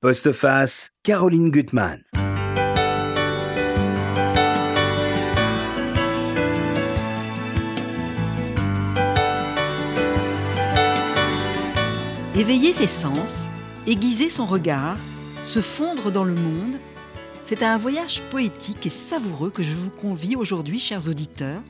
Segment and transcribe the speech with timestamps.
[0.00, 2.04] Postface, Caroline Gutmann.
[12.36, 13.48] Éveiller ses sens,
[13.88, 14.96] aiguiser son regard,
[15.42, 16.76] se fondre dans le monde,
[17.42, 21.62] c'est un voyage poétique et savoureux que je vous convie aujourd'hui, chers auditeurs,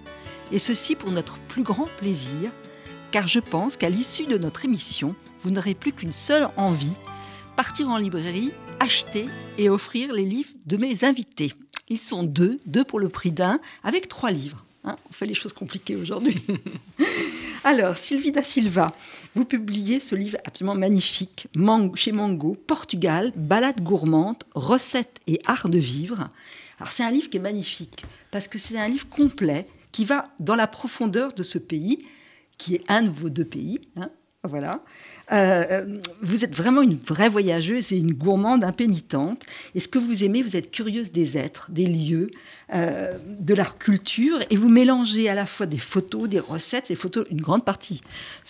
[0.53, 2.51] et ceci pour notre plus grand plaisir,
[3.11, 6.99] car je pense qu'à l'issue de notre émission, vous n'aurez plus qu'une seule envie,
[7.59, 9.27] partir en librairie, acheter
[9.59, 11.53] et offrir les livres de mes invités.
[11.89, 14.65] Ils sont deux, deux pour le prix d'un, avec trois livres.
[14.85, 16.41] Hein, on fait les choses compliquées aujourd'hui.
[17.65, 18.95] Alors, Sylvie da Silva,
[19.35, 21.49] vous publiez ce livre absolument magnifique,
[21.97, 26.29] chez Mango, Portugal, balade gourmande, recettes et art de vivre.
[26.79, 30.29] Alors, c'est un livre qui est magnifique, parce que c'est un livre complet qui va
[30.39, 31.99] dans la profondeur de ce pays,
[32.57, 33.81] qui est un de vos deux pays.
[33.97, 34.11] Hein,
[34.45, 34.85] voilà.
[35.31, 39.45] Euh, euh, vous êtes vraiment une vraie voyageuse et une gourmande impénitente.
[39.75, 42.31] Et ce que vous aimez, vous êtes curieuse des êtres, des lieux,
[42.75, 46.87] euh, de leur culture, et vous mélangez à la fois des photos, des recettes.
[46.87, 48.01] Ces photos, une grande partie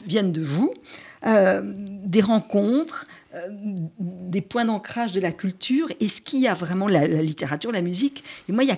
[0.07, 0.73] viennent de vous,
[1.25, 3.07] des rencontres,
[3.99, 5.89] des points d'ancrage de la culture.
[5.99, 8.23] Et ce qu'il y a vraiment, la, la, littérature, la musique?
[8.49, 8.77] Et moi, il y a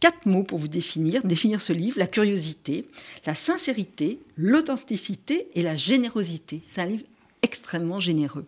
[0.00, 2.86] quatre mots pour vous définir, définir ce livre la curiosité,
[3.26, 6.62] la sincérité, l'authenticité et la générosité.
[6.66, 7.04] C'est un livre
[7.42, 8.46] extrêmement généreux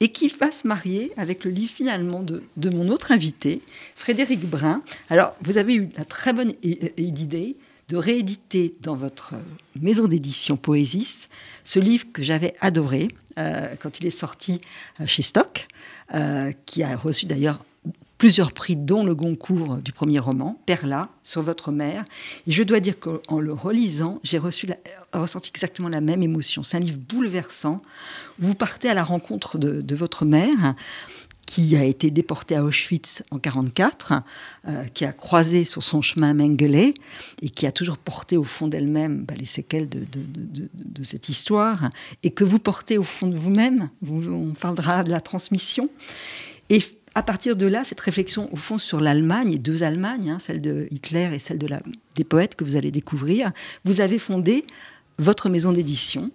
[0.00, 3.62] et qui va se marier avec le livre finalement de, mon autre invité,
[3.94, 4.82] Frédéric Brun.
[5.10, 7.56] Alors, vous avez eu la très bonne idée
[7.88, 9.34] de rééditer dans votre
[9.80, 11.28] maison d'édition Poésis
[11.64, 14.60] ce livre que j'avais adoré euh, quand il est sorti
[15.00, 15.66] euh, chez Stock,
[16.14, 17.64] euh, qui a reçu d'ailleurs
[18.22, 22.04] plusieurs prix, dont le Goncourt du premier roman, Perla, sur votre mère.
[22.46, 26.62] Et je dois dire qu'en le relisant, j'ai ressenti exactement la même émotion.
[26.62, 27.82] C'est un livre bouleversant.
[28.38, 30.76] Vous partez à la rencontre de, votre mère
[31.46, 34.12] qui a été déportée à Auschwitz en 1944,
[34.68, 36.94] euh, qui a croisé sur son chemin Mengele
[37.42, 41.90] et qui a toujours porté au fond d'elle-même bah, les séquelles de, de, cette histoire,
[42.22, 43.90] et que vous portez au fond de vous-même.
[44.00, 45.90] Vous, on parlera de la transmission.
[46.70, 46.80] Et
[47.14, 50.60] à partir de là, cette réflexion, au fond, sur l'Allemagne, et deux Allemagnes, hein, celle
[50.60, 51.82] de Hitler et celle de la,
[52.16, 53.52] des poètes que vous allez découvrir,
[53.84, 54.64] vous avez fondé
[55.18, 56.30] votre maison d'édition.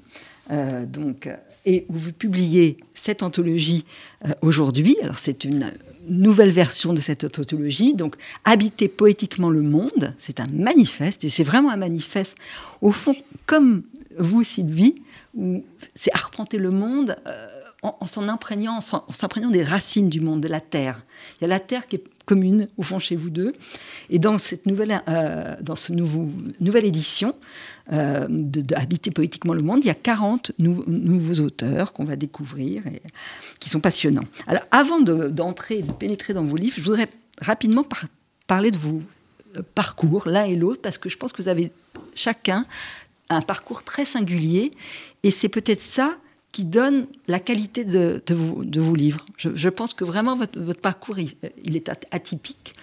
[0.52, 1.30] Euh, donc,
[1.66, 3.86] et où vous publiez cette anthologie
[4.26, 4.96] euh, aujourd'hui.
[5.02, 5.74] Alors, c'est une
[6.10, 7.94] nouvelle version de cette anthologie.
[7.94, 12.38] Donc, Habiter poétiquement le monde, c'est un manifeste, et c'est vraiment un manifeste,
[12.82, 13.84] au fond, comme
[14.18, 14.96] vous, Sylvie,
[15.36, 15.64] où
[15.96, 17.16] c'est arpenter le monde.
[17.28, 17.48] Euh,
[17.84, 21.04] en, s'en imprégnant, en s'imprégnant des racines du monde, de la terre.
[21.40, 23.54] Il y a la terre qui est commune au fond chez vous deux.
[24.12, 26.30] Et dans cette nouvelle, euh, dans ce nouveau,
[26.60, 27.34] nouvelle édition
[27.94, 32.86] euh, de, Habiter poétiquement le monde, il y a 40 nouveaux auteurs qu'on va découvrir
[32.86, 33.02] et
[33.60, 34.26] qui sont passionnants.
[34.46, 37.08] Alors, avant d'entrer, de, pénétrer dans vos livres, je voudrais
[37.42, 37.86] rapidement
[38.46, 39.02] parler de vos
[39.56, 41.72] euh, parcours, l'un et l'autre, parce que je pense que vous avez
[42.14, 42.64] chacun
[43.30, 44.70] un parcours très singulier.
[45.24, 46.18] Et c'est peut-être ça
[46.52, 49.26] qui donne la qualité de, de, vos, de vos, livres.
[49.38, 52.74] Je, pense que vraiment votre, votre parcours, il, est atypique.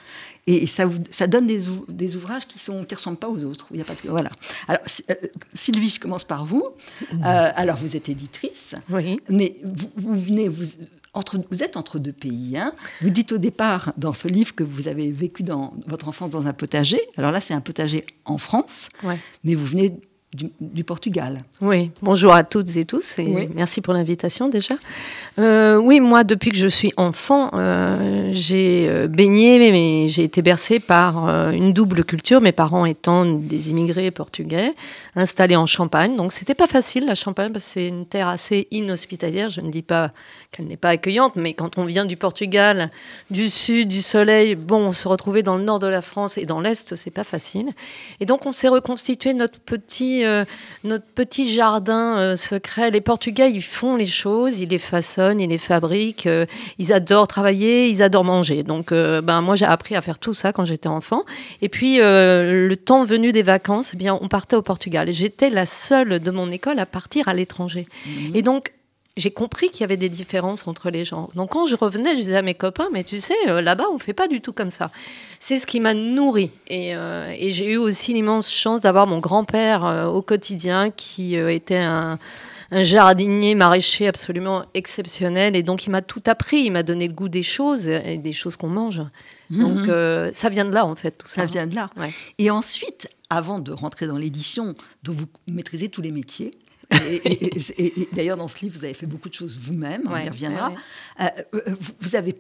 [0.47, 3.67] Et ça, ça donne des, des, ouvrages qui ne qui ressemblent pas aux autres.
[3.71, 4.31] Il y a pas voilà.
[4.69, 5.15] Alors, euh,
[5.55, 6.69] Sylvie, je commence par vous.
[7.01, 7.25] Mmh.
[7.25, 8.75] Euh, alors, vous êtes éditrice.
[8.91, 9.19] Oui.
[9.29, 10.49] Mais vous, vous venez...
[10.49, 10.67] Vous,
[11.15, 12.57] entre, vous êtes entre deux pays.
[12.57, 12.75] Hein.
[13.01, 16.47] Vous dites au départ dans ce livre que vous avez vécu dans votre enfance dans
[16.47, 17.01] un potager.
[17.17, 19.19] Alors là, c'est un potager en France, ouais.
[19.45, 19.95] mais vous venez
[20.35, 21.45] du, Portugal.
[21.61, 24.75] Oui, bonjour à toutes et tous et merci pour l'invitation déjà.
[25.39, 30.43] Euh, oui, moi depuis que je suis enfant, euh, j'ai euh, baigné, mais j'ai été
[30.43, 34.73] bercée par une double culture, mes parents étant des immigrés portugais
[35.17, 36.17] installés en Champagne.
[36.17, 39.49] Donc c'était pas facile la Champagne parce que c'est une terre assez inhospitalière.
[39.49, 40.11] Je ne dis pas
[40.51, 42.91] qu'elle n'est pas accueillante, mais quand on vient du Portugal,
[43.31, 46.61] du sud, du soleil, bon, se retrouver dans le nord de la France et dans
[46.61, 47.71] l'est, c'est pas facile.
[48.21, 50.45] Et donc on s'est reconstitué notre petit euh,
[50.83, 52.91] notre petit jardin euh, secret.
[52.91, 56.27] Les Portugais, ils font les choses, ils les façonnent, ils les fabriquent.
[56.27, 56.47] Euh,
[56.79, 58.63] ils adorent travailler, ils adorent manger.
[58.63, 61.25] Donc, ben moi, j'ai appris à faire tout ça quand j'étais enfant.
[61.63, 65.11] Et puis, le temps venu des vacances, eh bien, on partait au Portugal.
[65.13, 67.87] J'étais la seule de mon école à partir à l'étranger.
[68.07, 68.11] Mmh.
[68.35, 68.73] Et donc,
[69.17, 71.29] j'ai compris qu'il y avait des différences entre les gens.
[71.37, 73.95] Donc quand je revenais, je disais à mes copains, mais tu sais, euh, là-bas, on
[73.95, 74.91] ne fait pas du tout comme ça.
[75.39, 76.51] C'est ce qui m'a nourri.
[76.71, 81.77] Euh, et, j'ai eu aussi l'immense chance d'avoir mon grand-père euh, au quotidien, qui était
[81.77, 82.19] un,
[82.73, 85.55] jardinier maraîcher absolument exceptionnel.
[85.55, 88.33] Et donc il m'a tout appris, il m'a donné le goût des choses, et des
[88.33, 89.01] choses qu'on mange.
[89.51, 89.63] Mhm.
[89.63, 91.43] Donc ça vient de là, en fait, tout ça.
[91.43, 91.89] Ça vient de là.
[92.39, 94.75] Et ensuite, avant de rentrer dans l'édition,
[95.05, 96.51] dont vous maîtrisez tous les métiers,
[97.79, 100.73] Et, d'ailleurs, dans ce livre, vous avez fait beaucoup de choses vous-même, on y reviendra.
[101.21, 101.25] Euh,
[101.55, 101.61] euh,
[102.01, 102.35] vous avez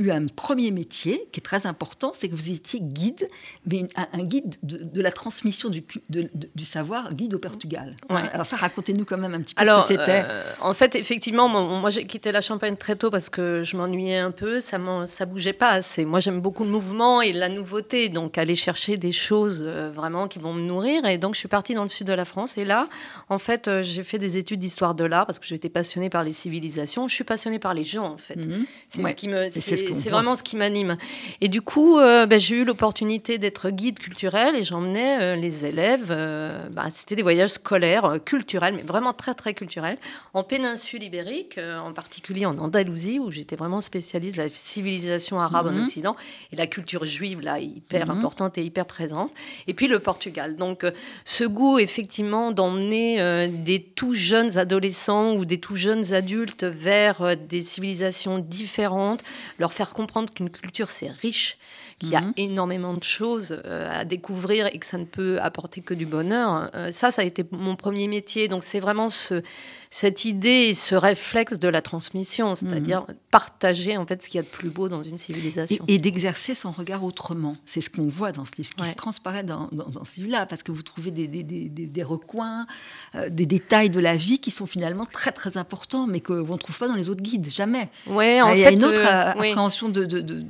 [0.00, 3.26] eu un premier métier qui est très important, c'est que vous étiez guide,
[3.66, 7.96] mais un, guide de, la transmission du, du, savoir, guide au Portugal.
[8.08, 10.22] Alors ça, racontez-nous quand même un petit peu ce que c'était.
[10.24, 14.18] Euh, en fait, effectivement, moi, j'ai quitté la Champagne très tôt parce que je m'ennuyais
[14.18, 16.04] un peu, ça ça bougeait pas assez.
[16.04, 20.28] Moi j'aime beaucoup le mouvement et la nouveauté, donc aller chercher des choses euh, vraiment
[20.28, 21.04] qui vont me nourrir.
[21.06, 22.88] Et donc je suis partie dans le sud de la France et là,
[23.28, 26.24] en fait, euh, j'ai fait des études d'histoire de l'art parce que j'étais passionnée par
[26.24, 27.08] les civilisations.
[27.08, 28.36] Je suis passionnée par les gens en fait.
[28.36, 28.66] Mhm.
[28.88, 30.96] C'est ce qui me c'est vraiment ce qui m'anime.
[31.40, 35.64] Et du coup, euh, ben, j'ai eu l'opportunité d'être guide culturel et j'emmenais euh, les
[35.66, 36.08] élèves.
[36.10, 39.96] Euh, ben, c'était des voyages scolaires, culturels, mais vraiment très très culturels,
[40.34, 45.68] en péninsule ibérique, en particulier en Andalousie, où j'étais vraiment spécialiste de la civilisation arabe
[45.68, 45.82] en mhm.
[45.82, 46.16] Occident
[46.52, 48.18] et la culture juive là hyper mhm.
[48.18, 49.30] importante et hyper présente.
[49.66, 50.56] Et puis le Portugal.
[50.56, 50.84] Donc
[51.24, 57.60] ce goût effectivement d'emmener des tout jeunes adolescents ou des tout jeunes adultes vers des
[57.60, 59.22] civilisations différentes,
[59.58, 61.58] leur faire comprendre qu'une culture, c'est riche,
[62.00, 62.32] qu'il y a mhm.
[62.36, 66.70] énormément de choses euh, à découvrir et que ça ne peut apporter que du bonheur.
[66.74, 68.48] Euh, ça, ça a été mon premier métier.
[68.48, 69.42] Donc c'est vraiment ce,
[69.90, 73.14] cette idée et ce réflexe de la transmission, c'est-à-dire mhm.
[73.30, 75.84] partager en fait ce qu'il y a de plus beau dans une civilisation.
[75.88, 77.56] Et, d'exercer son regard autrement.
[77.66, 80.62] C'est ce qu'on voit dans ce livre, qui se transparaît dans, dans, ce livre-là, parce
[80.62, 82.66] que vous trouvez des, des, des, des recoins,
[83.14, 86.56] euh, des détails de la vie qui sont finalement très très importants, mais qu'on ne
[86.56, 87.90] trouve pas dans les autres guides, jamais.
[88.06, 90.42] Ouais, en Il y a une autre appréhension de, de, de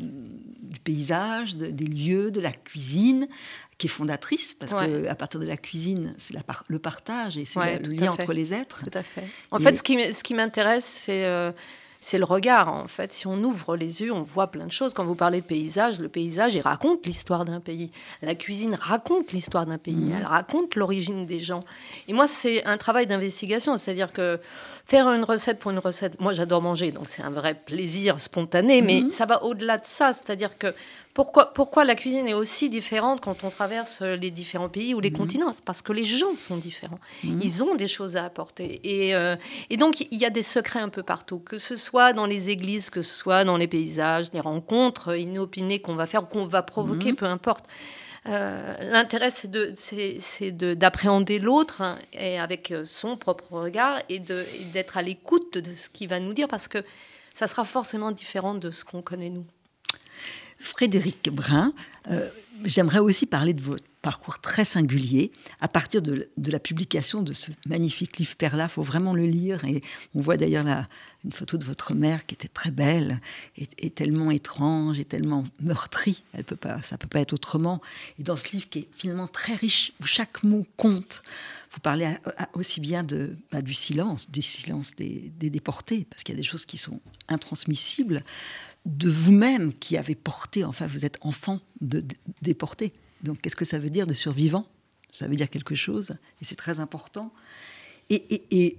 [0.78, 3.28] paysage, des lieux, de la cuisine,
[3.78, 6.34] qui est fondatrice, parce que qu'à partir de la cuisine, c'est
[6.68, 8.82] le partage et c'est le lien entre les êtres.
[8.84, 9.24] Tout à fait.
[9.50, 11.52] En fait, ce qui, ce qui m'intéresse, c'est euh,
[12.00, 12.68] c'est le regard.
[12.68, 14.94] En fait, si on ouvre les yeux, on voit plein de choses.
[14.94, 17.92] Quand vous parlez de paysage, le paysage, il raconte l'histoire d'un pays.
[18.22, 19.94] La cuisine raconte l'histoire d'un pays.
[19.94, 20.16] Mmh.
[20.18, 21.60] Elle raconte l'origine des gens.
[22.08, 23.76] Et moi, c'est un travail d'investigation.
[23.76, 24.40] C'est-à-dire que
[24.86, 28.80] faire une recette pour une recette, moi, j'adore manger, donc c'est un vrai plaisir spontané.
[28.80, 29.10] Mais mmh.
[29.10, 30.14] ça va au-delà de ça.
[30.14, 30.74] C'est-à-dire que
[31.20, 35.10] pourquoi, pourquoi la cuisine est aussi différente quand on traverse les différents pays ou les
[35.10, 35.18] mhm.
[35.18, 35.52] continents?
[35.52, 36.98] C'est parce que les gens sont différents.
[37.24, 37.40] Mhm.
[37.42, 38.80] Ils ont des choses à apporter.
[38.84, 39.36] Et, euh,
[39.68, 42.48] et donc, il y a des secrets un peu partout, que ce soit dans les
[42.48, 46.62] églises, que ce soit dans les paysages, les rencontres inopinées qu'on va faire, qu'on va
[46.62, 47.16] provoquer, mhm.
[47.16, 47.66] peu importe.
[48.26, 55.58] Euh, l'intérêt, c'est d'appréhender l'autre hein, et avec son propre regard et d'être à l'écoute
[55.58, 56.78] de ce qu'il va nous dire parce que
[57.34, 59.44] ça sera forcément différent de ce qu'on connaît nous.
[60.60, 61.72] Frédéric Brun,
[62.10, 62.28] euh,
[62.64, 65.30] j'aimerais aussi parler de votre parcours très singulier.
[65.60, 69.64] À partir de, la publication de ce magnifique livre Perla, il faut vraiment le lire.
[69.64, 69.82] Et
[70.14, 70.66] on voit d'ailleurs
[71.24, 73.20] une photo de votre mère qui était très belle
[73.56, 76.22] et, tellement étrange et tellement meurtrie.
[76.32, 77.80] Elle peut pas, ça ne peut pas être autrement.
[78.18, 81.22] Et dans ce livre qui est finalement très riche, où chaque mot compte,
[81.72, 82.08] vous parlez
[82.54, 86.40] aussi bien de, bah, du silence, des silences des, des déportés, parce qu'il y a
[86.40, 88.24] des choses qui sont intransmissibles
[88.86, 92.02] de vous-même qui avez porté, enfin vous êtes enfant de,
[92.42, 92.92] déporté.
[93.22, 94.66] Donc qu'est-ce que ça veut dire de survivant?
[95.12, 97.32] Ça veut dire quelque chose, et c'est très important.
[98.08, 98.78] Et,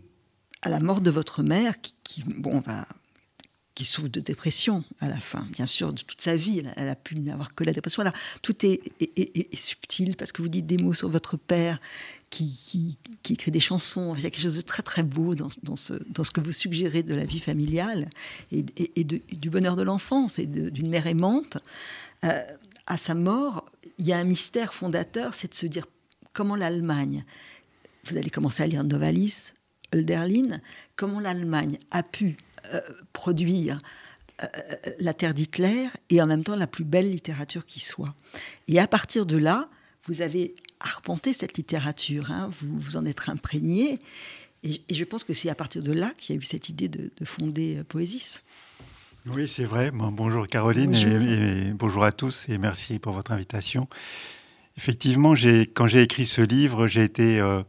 [0.63, 2.87] à la mort de votre mère, qui, bon, va,
[3.75, 6.95] qui souffre de dépression à la fin, bien sûr, de toute sa vie, elle, a
[6.95, 8.03] pu n'avoir que la dépression.
[8.03, 8.81] Là, tout est,
[9.55, 11.79] subtil parce que vous dites des mots sur votre père
[12.29, 12.97] qui,
[13.29, 14.13] écrit des chansons.
[14.15, 15.93] Il y a quelque chose de très très beau dans, ce,
[16.31, 18.09] que vous suggérez de la vie familiale
[18.51, 18.63] et,
[19.03, 21.57] du bonheur de l'enfance et d'une mère aimante.
[22.23, 22.41] Euh,
[22.87, 23.65] à sa mort,
[23.99, 25.85] il y a un mystère fondateur, c'est de se dire
[26.33, 27.23] comment l'Allemagne,
[28.05, 29.53] vous allez commencer à lire Novalis,
[29.93, 30.59] Hölderlin,
[30.95, 32.37] comment l'Allemagne a pu
[33.13, 33.81] produire
[34.43, 34.47] euh,
[34.99, 38.13] la terre d'Hitler et en même temps la plus belle littérature qui soit.
[38.67, 39.69] Et à partir de là,
[40.07, 43.99] vous avez arpenté cette littérature, hein, vous vous en êtes imprégné.
[44.63, 46.87] Et, je pense que c'est à partir de là qu'il y a eu cette idée
[46.87, 48.41] de, fonder euh, Poésis.
[49.27, 49.91] Oui, c'est vrai.
[49.91, 53.87] bonjour Caroline Et, bonjour à tous et merci pour votre invitation.
[54.77, 55.33] Effectivement,
[55.75, 57.61] quand j'ai écrit ce livre, j'ai été euh,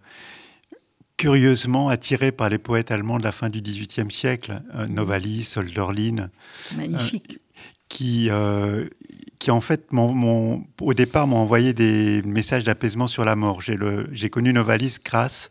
[1.16, 6.30] curieusement attiré par les poètes allemands de la fin du XVIIIe siècle, euh, Novalis, Hölderlin.
[6.76, 7.38] Magnifique.
[7.88, 8.30] qui,
[9.38, 13.60] qui en fait, au départ, m'ont envoyé des messages d'apaisement sur la mort.
[13.60, 15.50] J'ai connu Novalis grâce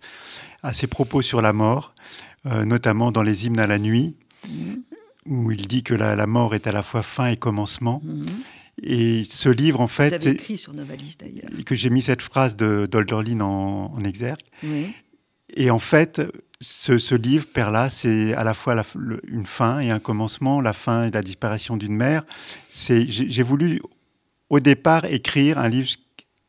[0.64, 1.94] à ses propos sur la mort,
[2.46, 4.16] euh, notamment dans les hymnes à la nuit,
[4.48, 4.82] mm-hmm.
[5.26, 8.02] où il dit que la, mort est à la fois fin et commencement.
[8.06, 8.84] Mm-hmm.
[8.84, 12.22] Et ce livre, en fait, Vous avez écrit sur Novalis d'ailleurs, que j'ai mis cette
[12.22, 14.40] phrase de d'Olderlin en, en, exergue.
[15.54, 16.22] Et en fait,
[16.62, 18.84] ce, livre, Perla, c'est à la fois
[19.28, 22.24] une fin et un commencement, la fin et la disparition d'une mère.
[22.70, 23.82] J'ai voulu,
[24.50, 25.90] au départ, écrire un livre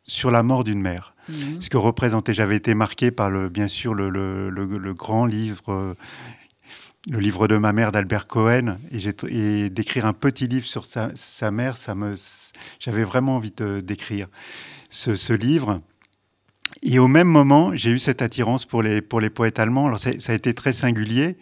[0.06, 1.14] sur la mort d'une mère.
[1.28, 1.60] Mhm.
[1.60, 5.96] Ce que représentait, j'avais été marqué par le, bien sûr le, le, grand livre,
[7.10, 11.50] le livre de ma mère d'Albert Cohen, et, d'écrire un petit livre sur sa, sa
[11.50, 12.16] mère, ça me,
[12.80, 14.28] j'avais vraiment envie d'écrire
[14.90, 15.80] ce, ce, livre.
[16.82, 19.86] Et au même moment, j'ai eu cette attirance pour les, pour les poètes allemands.
[19.86, 21.36] Alors ça, a été très singulier.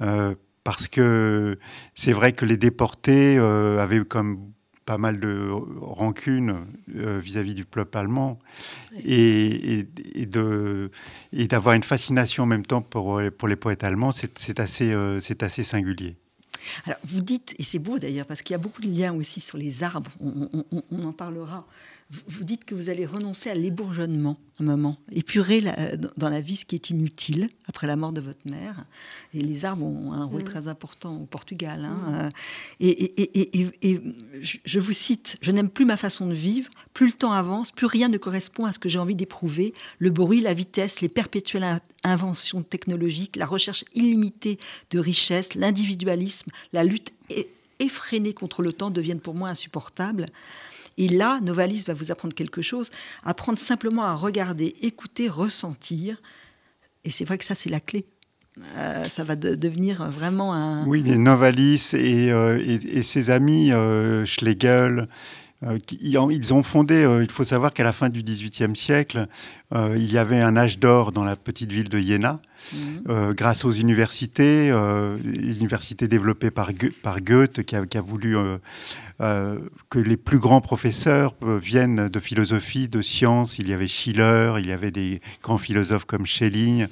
[0.00, 0.34] Euh,
[0.64, 1.58] parce que
[1.94, 4.52] c'est vrai que les déportés euh, avaient comme
[4.84, 5.48] pas mal de
[5.80, 8.38] rancune euh, vis-à-vis du peuple allemand
[9.04, 10.90] et, et, de,
[11.32, 15.20] et d'avoir une fascination en même temps pour, pour les poètes allemands, c'est, assez, euh,
[15.20, 16.16] c'est assez singulier.
[16.86, 19.40] Alors, vous dites, et c'est beau d'ailleurs, parce qu'il y a beaucoup de liens aussi
[19.40, 21.66] sur les arbres, on, on en parlera
[22.26, 25.62] vous dites que vous allez renoncer à l'ébourgeonnement un moment, épurer
[26.16, 28.84] dans la vie ce qui est inutile après la mort de votre mère.
[29.32, 30.44] Et les arbres ont un rôle mm.
[30.44, 31.84] très important au Portugal.
[31.84, 32.28] Hein.
[32.80, 32.84] Mm.
[32.84, 34.00] Euh, et,
[34.42, 37.86] je vous cite, je n'aime plus ma façon de vivre, plus le temps avance, plus
[37.86, 39.72] rien ne correspond à ce que j'ai envie d'éprouver.
[39.98, 44.58] Le bruit, la vitesse, les perpétuelles inventions technologiques, la recherche illimitée
[44.90, 47.12] de richesses, l'individualisme, la lutte
[47.78, 50.26] effrénée contre le temps deviennent pour moi insupportables.
[50.98, 52.90] Et là, Novalis va vous apprendre quelque chose,
[53.24, 56.20] apprendre simplement à regarder, écouter, ressentir.
[57.04, 58.06] Et c'est vrai que ça, c'est la clé.
[58.76, 60.86] Euh, ça va devenir vraiment un...
[60.86, 65.08] Oui, les Novalis et, euh, et, ses amis, euh, Schlegel,
[66.00, 69.28] ils ont fondé, il faut savoir qu'à la fin du XVIIIe siècle,
[69.72, 72.40] il y avait un âge d'or dans la petite ville de Iéna,
[72.74, 73.32] mhm.
[73.32, 74.72] grâce aux universités,
[75.22, 76.72] les universités développées par,
[77.04, 78.36] par Goethe, qui a, qui a voulu
[79.22, 83.56] euh, que les plus grands professeurs euh, viennent de philosophie, de sciences.
[83.60, 86.86] Il y avait Schiller, il y avait des grands philosophes comme Schelling.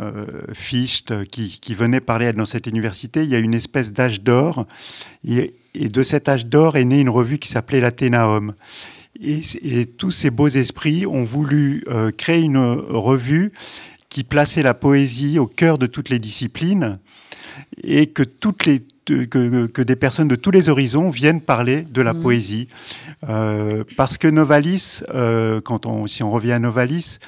[0.00, 4.20] Euh, Fichte, qui, qui, venaient parler dans cette université, il y a une espèce d'âge
[4.20, 4.66] d'or.
[5.26, 8.54] Et, de cet âge d'or est née une revue qui s'appelait l'Athénaum.
[9.20, 11.82] Et, et, tous ces beaux esprits ont voulu
[12.16, 13.52] créer une revue
[14.08, 16.98] qui plaçait la poésie au cœur de toutes les disciplines
[17.82, 22.12] et que toutes les que, des personnes de tous les horizons viennent parler de la
[22.12, 22.22] mm.
[22.22, 22.68] poésie.
[23.28, 27.18] Euh, parce que Novalis, euh, quand on, si on revient à Novalis,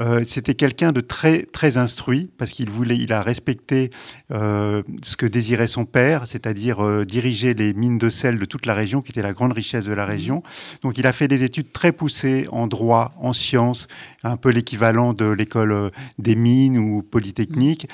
[0.00, 3.90] euh, c'était quelqu'un de très très instruit parce qu'il voulait, il a respecté
[4.30, 9.02] ce que désirait son père, c'est-à-dire diriger les mines de sel de toute la région,
[9.02, 10.36] qui était la grande richesse de la région.
[10.36, 10.40] Mm.
[10.82, 13.86] Donc, il a fait des études très poussées en droit, en sciences,
[14.22, 17.86] un peu l'équivalent de l'école des mines ou polytechnique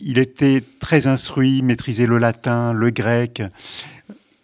[0.00, 3.42] il était très instruit, maîtrisait le latin, le grec,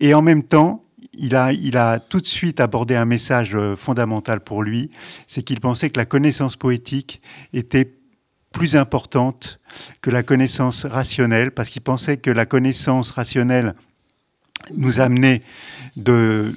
[0.00, 3.76] et en même temps, il a, il a tout de suite abordé un message euh,
[3.76, 4.90] fondamental pour lui,
[5.26, 7.20] c'est qu'il pensait que la connaissance poétique
[7.52, 7.92] était
[8.52, 9.60] plus importante
[10.00, 13.74] que la connaissance rationnelle, parce qu'il pensait que la connaissance rationnelle
[14.76, 15.40] nous amenait
[15.96, 16.52] de,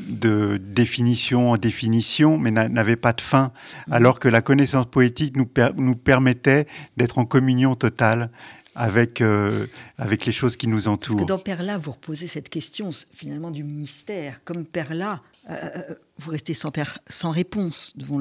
[0.60, 3.52] définition en définition, mais n'avait pas de fin,
[3.90, 6.68] alors que la connaissance poétique nous, nous permettait
[6.98, 8.30] d'être en communion totale
[8.76, 11.18] avec, euh, avec les choses qui nous entourent.
[11.18, 14.44] Parce que dans Perla, vous reposez cette question finalement du mystère.
[14.44, 16.72] Comme Perla, euh, euh, vous restez sans,
[17.08, 18.20] sans réponse devant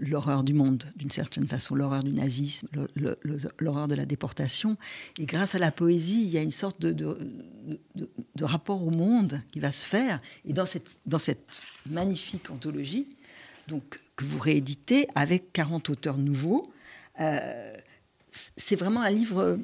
[0.00, 2.68] l'horreur du monde, d'une certaine façon, l'horreur du nazisme,
[3.58, 4.76] l'horreur de la déportation.
[5.18, 9.42] Et grâce à la poésie, il y a une sorte de, de, rapport au monde
[9.52, 10.20] qui va se faire.
[10.44, 11.60] Et dans cette, dans cette
[11.90, 13.06] magnifique anthologie,
[13.68, 16.70] donc, que vous rééditez avec 40 auteurs nouveaux,
[18.32, 19.56] c'est vraiment un livre euh,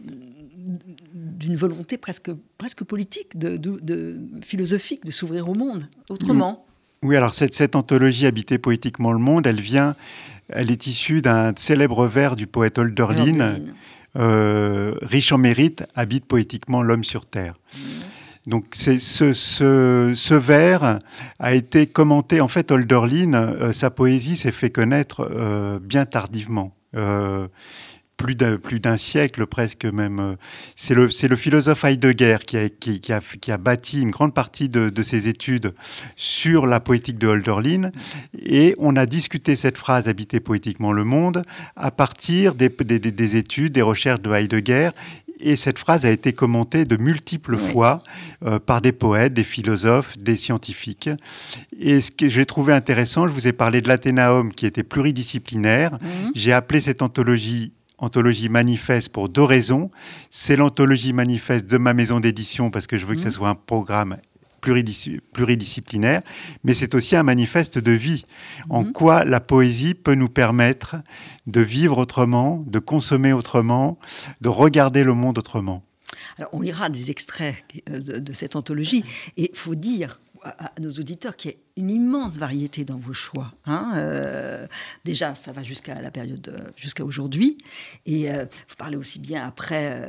[1.12, 6.66] d'une volonté presque, presque politique, de, philosophique, de s'ouvrir au monde autrement.
[7.02, 9.94] Oui, alors cette, cette, anthologie Habiter poétiquement le monde, elle vient,
[10.49, 13.58] elle est issue d'un célèbre vers du poète Holderlin,
[14.16, 17.58] euh, riche en mérite, habite poétiquement l'homme sur terre.
[17.75, 18.50] Mmh.
[18.50, 21.00] Donc c'est ce, ce, vers
[21.38, 22.40] a été commenté.
[22.40, 25.28] En fait, Holderlin, euh, sa poésie s'est fait connaître
[25.82, 26.73] bien tardivement
[28.16, 30.20] plus d'un, plus d'un siècle presque même.
[30.20, 30.35] Euh,
[30.75, 34.35] c'est le, c'est le philosophe Heidegger qui a, qui, a, qui a bâti une grande
[34.35, 35.75] partie de, de, ses études
[36.16, 37.90] sur la poétique de Hölderlin.
[38.38, 41.44] Et on a discuté cette phrase habiter poétiquement le monde
[41.76, 44.90] à partir des, des, des études, des recherches de Heidegger
[45.38, 48.02] et cette phrase a été commentée de multiples fois
[48.44, 51.11] euh, par des poètes, des philosophes, des scientifiques.
[51.78, 55.92] Et ce que j'ai trouvé intéressant, je vous ai parlé de l'Athénaum qui était pluridisciplinaire.
[56.00, 56.32] Mhm.
[56.35, 59.90] J'ai appelé cette anthologie anthologie manifeste pour deux raisons.
[60.30, 63.32] C'est l'anthologie manifeste de ma maison d'édition parce que je veux que ce mmh.
[63.32, 64.18] soit un programme
[64.60, 66.22] pluridisciplinaire,
[66.64, 68.24] mais c'est aussi un manifeste de vie.
[68.68, 68.92] En mmh.
[68.92, 70.96] quoi la poésie peut nous permettre
[71.46, 73.98] de vivre autrement, de consommer autrement,
[74.40, 75.84] de regarder le monde autrement?
[76.38, 77.56] Alors, on lira des extraits
[77.88, 79.04] euh, de, de cette anthologie
[79.36, 83.12] et il faut dire à, nos auditeurs qu'il y ait une immense variété dans vos
[83.12, 83.52] choix.
[83.66, 83.92] Hein.
[83.97, 84.66] Euh,
[85.04, 87.59] déjà, ça va jusqu'à la période, euh, jusqu'à aujourd'hui.
[88.06, 90.00] Et euh, vous parlez aussi bien après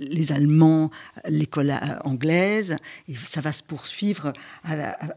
[0.00, 0.90] les Allemands,
[1.28, 2.76] l'école anglaise.
[3.08, 4.32] Et ça va se poursuivre.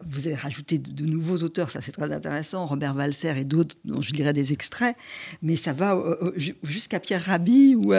[0.10, 4.02] vous avez rajouté de, nouveaux auteurs, ça c'est très intéressant, Robert Walser et d'autres, dont
[4.02, 4.96] je lirai des extraits.
[5.42, 5.98] Mais ça va
[6.64, 7.94] jusqu'à Pierre Rabhi, où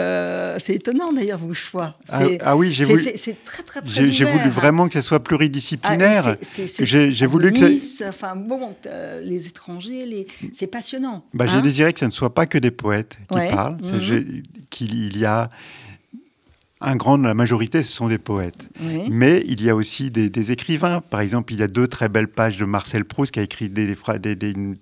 [0.59, 1.97] c'est étonnant d'ailleurs vos choix.
[2.09, 3.03] Ah, ah, oui, j'ai voulu.
[3.15, 6.37] C'est très, très, très J'ai voulu vraiment que ça soit pluridisciplinaire.
[6.39, 10.27] Ah, j'ai voulu que enfin bon, euh, les étrangers, les...
[10.53, 11.23] c'est passionnant.
[11.33, 14.43] Bah, J'ai hein désiré que ce ne soit pas que des poètes qui parlent, mhm.
[14.69, 15.49] qu'il y a
[16.81, 18.69] un grand, la majorité, ce sont des poètes.
[19.09, 21.01] Mais il y a aussi des, écrivains.
[21.01, 23.69] Par exemple, il y a deux très belles pages de Marcel Proust qui a écrit
[23.69, 23.95] des,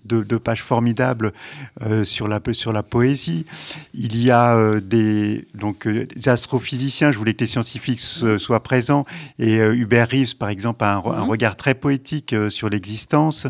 [0.06, 1.34] deux, pages formidables
[1.82, 3.46] euh, sur, la, sur la poésie.
[3.96, 8.62] Il y a euh, des, donc, euh, des astrophysiciens, je voulais que les scientifiques soient
[8.62, 9.06] présents.
[9.40, 13.48] Et Hubert Reeves, par exemple, a un, un regard très poétique sur l'existence.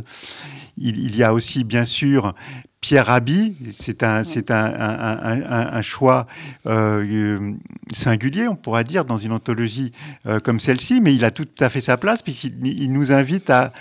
[0.78, 2.34] Il, il, y a aussi, bien sûr,
[2.82, 6.28] Pierre Rabhi, c'est un, c'est un, un, choix
[6.68, 7.54] euh,
[7.92, 9.92] singulier, on pourra dire, dans une anthologie
[10.28, 13.50] euh, comme celle-ci, mais il a tout à fait sa place, puisqu'il il nous invite
[13.50, 13.74] à,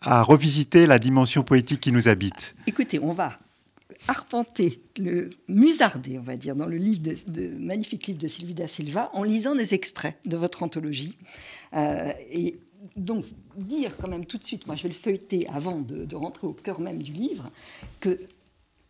[0.00, 2.54] à, revisiter la dimension poétique qui nous habite.
[2.66, 3.38] Écoutez, on va
[4.06, 8.66] arpenter, le musarder, on va dire, dans le livre de, magnifique livre de Sylvie da
[8.66, 11.16] Silva, en lisant des extraits de votre anthologie.
[11.74, 12.58] Euh, et
[12.96, 13.24] donc,
[13.56, 16.46] dire quand même tout de suite, moi je vais le feuilleter avant de, de rentrer
[16.46, 17.50] au cœur même du livre,
[18.00, 18.20] que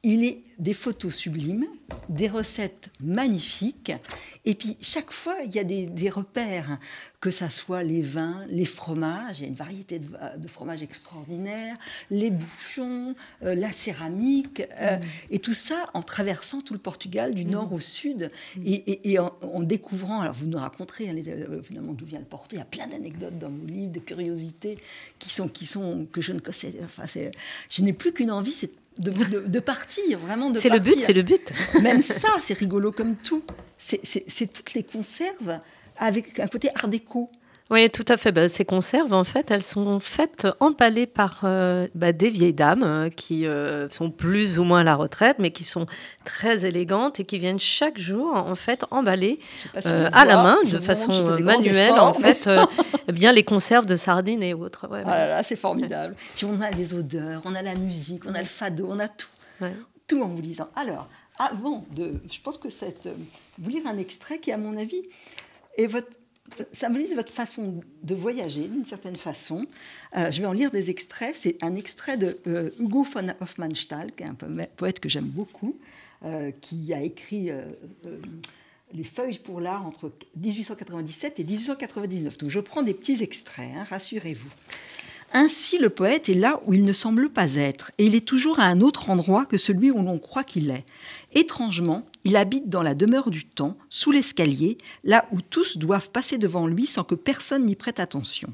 [0.04, 1.66] il est des photos sublimes,
[2.08, 3.92] des recettes magnifiques,
[4.44, 6.78] et puis chaque fois il y a des, repères,
[7.20, 11.76] que ça soit les vins, les fromages, il y a une variété de, fromages extraordinaires,
[12.10, 15.02] les bouchons, euh, la céramique, euh, mm.
[15.30, 17.74] et tout ça en traversant tout le Portugal du nord mm.
[17.74, 18.62] au sud, mm.
[18.64, 22.58] et, en, découvrant, alors vous nous raconterez hein, euh, finalement d'où vient le Porto, il
[22.58, 24.78] y a plein d'anecdotes dans vos livres, de curiosités
[25.18, 27.04] qui sont, qui sont que je ne connaissais, enfin,
[27.70, 28.72] je n'ai plus qu'une envie, c'est de,
[29.60, 31.52] partir, vraiment de C'est le but, c'est le but.
[31.82, 33.42] Même ça, c'est rigolo comme tout.
[33.78, 35.60] C'est toutes les conserves
[35.96, 37.30] avec un côté art déco.
[37.70, 38.30] Oui, tout à fait.
[38.30, 42.82] Bah, ces conserves, en fait, elles sont faites empalées par euh, bah, des vieilles dames
[42.82, 45.86] euh, qui euh, sont plus ou moins à la retraite, mais qui sont
[46.26, 49.38] très élégantes et qui viennent chaque jour, en fait, emballer
[49.74, 52.50] à la main, de façon manuelle, en fait,
[53.10, 54.86] bien les conserves de sardines et autres.
[54.90, 56.14] Ouais, ah là là, c'est formidable.
[56.36, 59.08] Puis on a les odeurs, on a la musique, on a le fado, on a
[59.08, 59.28] tout.
[60.06, 60.68] Tout en vous lisant.
[60.76, 62.20] Alors, avant de.
[62.30, 63.08] Je pense que cette.
[63.58, 65.02] Vous lire un extrait qui, à mon avis,
[65.78, 66.08] est votre
[66.72, 69.66] symbolise votre façon de voyager d'une certaine façon.
[70.16, 71.34] Euh, je vais en lire des extraits.
[71.34, 74.36] C'est un extrait de euh, Hugo von Hofmannsthal, qui est un
[74.76, 75.76] poète que j'aime beaucoup,
[76.24, 77.50] euh, qui a écrit
[78.92, 82.38] Les feuilles pour l'art entre 1897 et 1899.
[82.38, 84.50] Donc je prends des petits extraits, hein, rassurez-vous.
[85.36, 88.60] Ainsi, le poète est là où il ne semble pas être, et il est toujours
[88.60, 90.84] à un autre endroit que celui où l'on croit qu'il est.
[91.34, 96.38] Étrangement, il habite dans la demeure du temps, sous l'escalier, là où tous doivent passer
[96.38, 98.48] devant lui sans que personne n'y prête attention.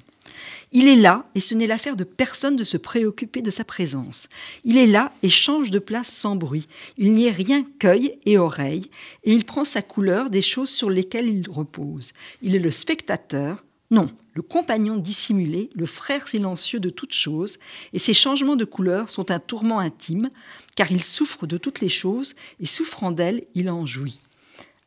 [0.73, 4.31] Il est là, et ce n'est l'affaire de personne de se préoccuper de sa présence.
[4.65, 6.67] Il est là et change de place sans bruit.
[6.97, 8.89] Il n'y est rien qu'œil et oreille,
[9.25, 12.15] et il prend sa couleur des choses sur lesquelles il repose.
[12.41, 17.59] Il est le spectateur, non, le compagnon dissimulé, le frère silencieux de toutes choses,
[17.93, 20.31] et ces changements de couleur sont un tourment intime,
[20.77, 24.21] car il souffre de toutes les choses, et souffrant d'elles, il en jouit.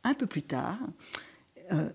[0.04, 0.78] Un peu plus tard,
[1.72, 1.90] euh,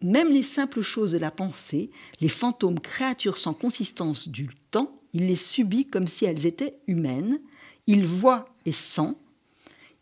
[0.00, 1.90] même les simples choses de la pensée,
[2.20, 7.40] les fantômes créatures sans consistance du temps, il les subit comme si elles étaient humaines,
[7.86, 9.14] il voit et sent,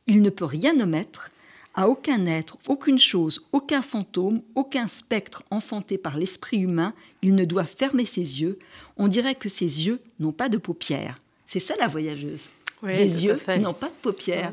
[0.07, 1.31] il ne peut rien omettre,
[1.75, 7.45] à aucun être, aucune chose, aucun fantôme, aucun spectre enfanté par l'esprit humain, il ne
[7.45, 8.59] doit fermer ses yeux.
[8.97, 11.19] On dirait que ses yeux n'ont pas de paupières.
[11.47, 12.49] C'est ça la voyageuse.
[12.83, 14.53] les yeux n'ont pas de paupières.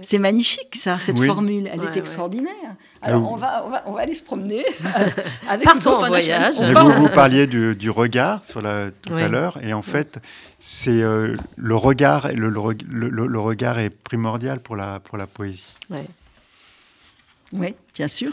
[0.00, 1.68] c'est magnifique, ça, cette formule.
[1.70, 2.76] Elle est extraordinaire.
[3.02, 4.64] Alors, on, va, on, va, on, va, aller se promener
[5.48, 6.54] avec Partons en voyage.
[6.54, 9.58] Vous, vous, parliez du, regard sur la, tout à l'heure.
[9.62, 10.18] Et en fait,
[10.58, 15.74] c'est euh, le regard, le, le, le, regard est primordial pour la, pour la poésie.
[17.54, 18.32] Oui, bien sûr.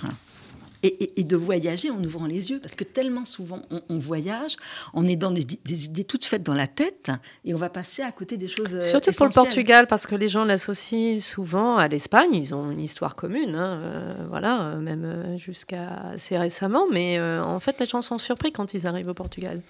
[0.84, 4.58] Et, de voyager en ouvrant les yeux, parce que tellement souvent on, voyage,
[4.96, 5.46] on est dans des,
[5.86, 7.12] idées toutes faites dans la tête,
[7.46, 8.74] et on va passer à côté des choses.
[8.74, 12.72] Euh, Surtout pour le Portugal, parce que les gens l'associent souvent à l'Espagne, ils ont
[12.72, 17.86] une histoire commune, hein, euh, voilà, euh, même jusqu'à assez récemment, mais en fait les
[17.86, 19.62] gens sont surpris quand ils arrivent au Portugal.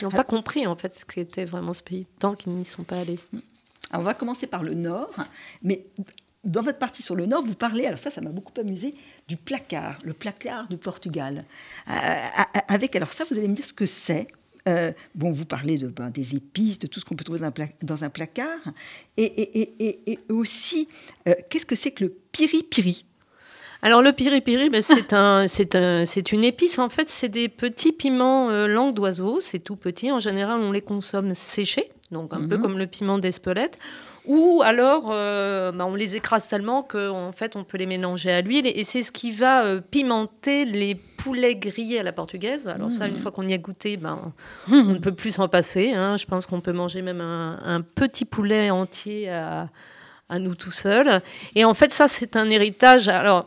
[0.00, 2.82] Ils n'ont pas compris en fait ce qu'était vraiment ce pays, tant qu'ils n'y sont
[2.82, 3.20] pas allés.
[3.92, 5.10] on va commencer par le nord,
[5.62, 5.84] mais
[6.44, 8.94] dans votre partie sur le Nord, vous parlez, alors ça, ça m'a beaucoup amusé,
[9.26, 11.44] du placard, le placard du Portugal.
[11.90, 11.92] Euh,
[12.68, 14.28] avec, alors ça, vous allez me dire ce que c'est.
[14.68, 17.40] Euh, bon, vous parlez de, ben, des épices, de tout ce qu'on peut trouver
[17.82, 18.60] dans un, placard.
[19.16, 20.88] Et, aussi,
[21.26, 23.04] euh, qu'est-ce que c'est que le piri-piri?
[23.80, 26.78] Alors le piri-piri, ben, c'est un, c'est une épice.
[26.78, 29.40] En fait, c'est des petits piments euh, langue d'oiseau.
[29.40, 30.10] C'est tout petit.
[30.10, 32.62] En général, on les consomme séchés, donc un peu mhm.
[32.62, 33.78] comme le piment d'Espelette.
[34.28, 38.42] Ou alors, euh, ben, on les écrase tellement qu'en fait, on peut les mélanger à
[38.42, 38.66] l'huile.
[38.66, 42.68] Et c'est ce qui va euh, pimenter les poulets grillés à la portugaise.
[42.68, 43.20] Alors ça, une mhm.
[43.20, 44.32] fois qu'on y a goûté, ben,
[44.70, 45.92] on ne peut plus s'en passer.
[45.94, 46.18] Hein.
[46.18, 49.70] Je pense qu'on peut manger même un, un petit poulet entier à,
[50.28, 51.22] à nous tout seuls.
[51.54, 53.08] Et en fait, ça, c'est un héritage.
[53.08, 53.46] Alors,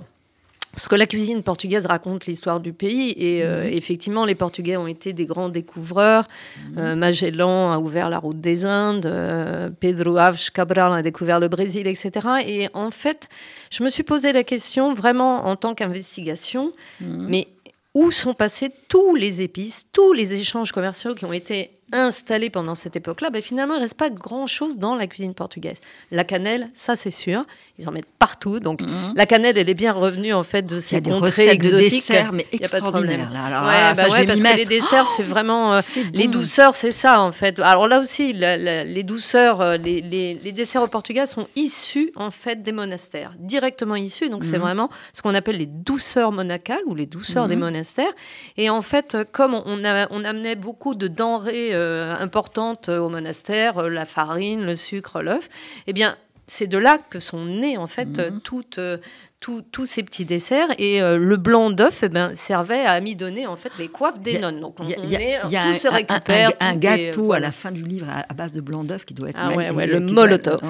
[0.74, 3.74] parce que la cuisine portugaise raconte l'histoire du pays et euh, mhm.
[3.74, 6.28] effectivement les Portugais ont été des grands découvreurs.
[6.58, 6.78] Mhm.
[6.78, 11.50] Euh, Magellan a ouvert la route des Indes, euh, Pedro Alves Cabral a découvert le
[11.50, 12.12] Brésil, etc.
[12.46, 13.28] Et en fait,
[13.70, 17.28] je me suis posé la question vraiment en tant qu'investigation, mhm.
[17.30, 17.48] mais
[17.94, 22.76] où sont passés tous les épices, tous les échanges commerciaux qui ont été installés pendant
[22.76, 25.78] cette époque-là, ben finalement, il ne reste pas grand-chose dans la cuisine portugaise.
[26.12, 27.46] La cannelle, ça c'est sûr,
[27.80, 28.60] ils en mettent partout.
[28.60, 29.14] Donc mhm.
[29.16, 31.72] la cannelle, elle est bien revenue en fait de ces contrées exotiques.
[31.72, 33.32] De desserts, mais extraordinaires.
[33.32, 33.44] Là.
[33.44, 35.80] ouais, bah ouais, parce que les desserts, c'est vraiment euh,
[36.14, 37.60] les douceurs, c'est ça en fait.
[37.60, 42.64] Alors là aussi, les douceurs, euh, les, les, desserts au Portugal sont issus en fait
[42.64, 44.30] des monastères, directement issus.
[44.30, 44.64] Donc c'est mhm.
[44.64, 47.62] vraiment ce qu'on appelle les douceurs monacales ou les douceurs des mhm.
[47.62, 48.12] monastères.
[48.58, 51.81] Et en fait, comme on, a, on amenait beaucoup de denrées euh,
[52.20, 55.50] importantes au monastère, euh, la farine, le sucre, l'œuf,
[55.88, 56.16] eh bien,
[56.48, 58.98] c'est de là que sont nés en fait toutes, euh,
[59.40, 63.72] tous ces petits desserts et le blanc d'œuf eh ben, servait à amidonner en fait
[63.80, 64.60] les coiffes des nonnes.
[64.60, 66.52] Donc on, y a, y a tout se récupère.
[66.60, 69.40] Un, gâteau à la fin du livre à, base de blanc d'œuf qui doit être
[69.40, 70.62] ah ouais, le molotov.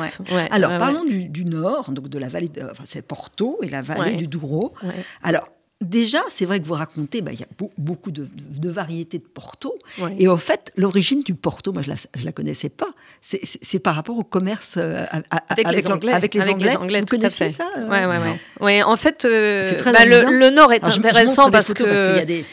[0.51, 4.17] Alors parlons du, nord, donc de la vallée, de, enfin c'est Porto et la vallée
[4.17, 4.75] du Douro.
[5.23, 5.47] Alors
[5.81, 8.27] Déjà, c'est vrai que vous racontez, bah, il y a beaucoup de,
[8.69, 9.73] variétés de Porto.
[10.19, 12.89] Et en fait, l'origine du Porto, moi, je ne la, connaissais pas.
[13.19, 15.05] C'est par rapport au commerce euh,
[15.49, 16.13] avec, les Anglais.
[16.13, 16.75] Avec les Anglais.
[16.75, 18.65] vous connaissez ça Oui, oui, oui.
[18.65, 21.83] Ouais, en fait, euh, bah, le, Nord est intéressant parce, que...
[21.83, 22.45] parce qu'il y a des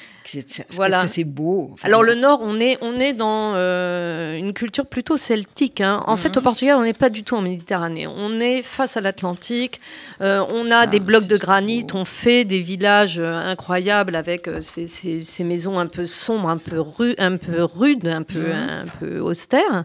[0.70, 1.02] voilà.
[1.02, 5.16] que c'est beau Alors le Nord, on est, on est dans euh, une culture plutôt
[5.16, 5.80] celtique.
[5.80, 6.02] Hein.
[6.06, 6.44] En fait, au mhm.
[6.44, 8.06] Portugal, on n'est pas du tout en Méditerranée.
[8.06, 9.80] On est face à l'Atlantique.
[10.20, 11.86] Euh, on a des blocs de granit.
[11.94, 16.80] On fait des villages euh, incroyables avec ces, ces, maisons un peu sombres, un peu,
[16.80, 18.52] ru, un peu rudes, un peu, mhm.
[18.52, 19.84] un peu austères.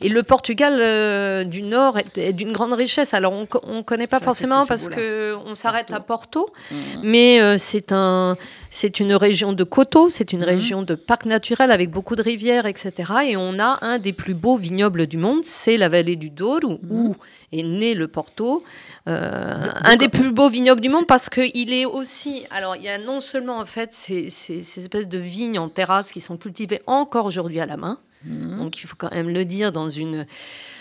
[0.00, 3.14] Et le Portugal du Nord est, d'une grande richesse.
[3.14, 6.78] Alors on ne connaît pas forcément parce qu'on s'arrête à Porto, mhm.
[7.02, 8.36] mais c'est un
[8.70, 10.46] c'est une région de coteaux, c'est une mhm.
[10.46, 13.12] région de parc naturel avec beaucoup de rivières, etc.
[13.26, 16.68] Et on a un des plus beaux vignobles du monde, c'est la vallée du Douro,
[16.68, 16.78] mhm.
[16.90, 17.16] où
[17.52, 18.62] est né le Porto.
[19.08, 22.46] Euh, un des plus beaux vignobles du monde parce qu'il est aussi.
[22.50, 26.12] Alors, il y a non seulement en fait ces, ces espèces de vignes en terrasse
[26.12, 27.98] qui sont cultivées encore aujourd'hui à la main.
[28.24, 28.58] Mhm.
[28.58, 30.26] Donc, il faut quand même le dire dans une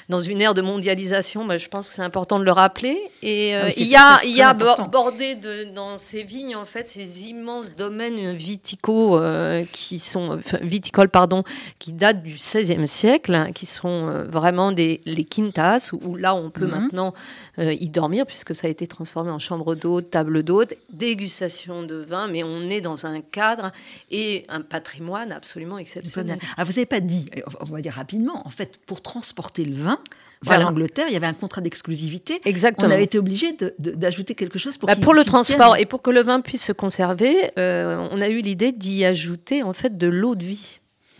[0.09, 2.99] dans une ère de mondialisation, bah, je pense que c'est important de le rappeler.
[3.21, 6.65] Et euh, ah il y a, il y a bordé de, dans ces vignes, en
[6.65, 11.43] fait, ces immenses domaines viticaux euh, qui sont, viticoles, pardon,
[11.77, 16.33] qui datent du XVIe siècle, hein, qui sont euh, vraiment des, les quintas, où, là,
[16.33, 16.71] on peut mhm.
[16.71, 17.13] maintenant
[17.57, 22.29] y dormir, puisque ça a été transformé en chambre d'hôte, table d'hôte, dégustation de vin,
[22.29, 23.73] mais on est dans un cadre
[24.11, 26.39] et un patrimoine absolument exceptionnel.
[26.55, 29.98] Ah, vous n'avez pas dit, on va dire rapidement, en fait, pour transporter le vin,
[30.41, 32.39] vers l'Angleterre, il y avait un contrat d'exclusivité.
[32.45, 32.87] Exactement.
[32.87, 36.11] On avait été obligé d'ajouter quelque chose pour bah, Pour le transport et pour que
[36.11, 40.07] le vin puisse se conserver, euh, on a eu l'idée d'y ajouter en fait de
[40.07, 40.78] l'eau de vie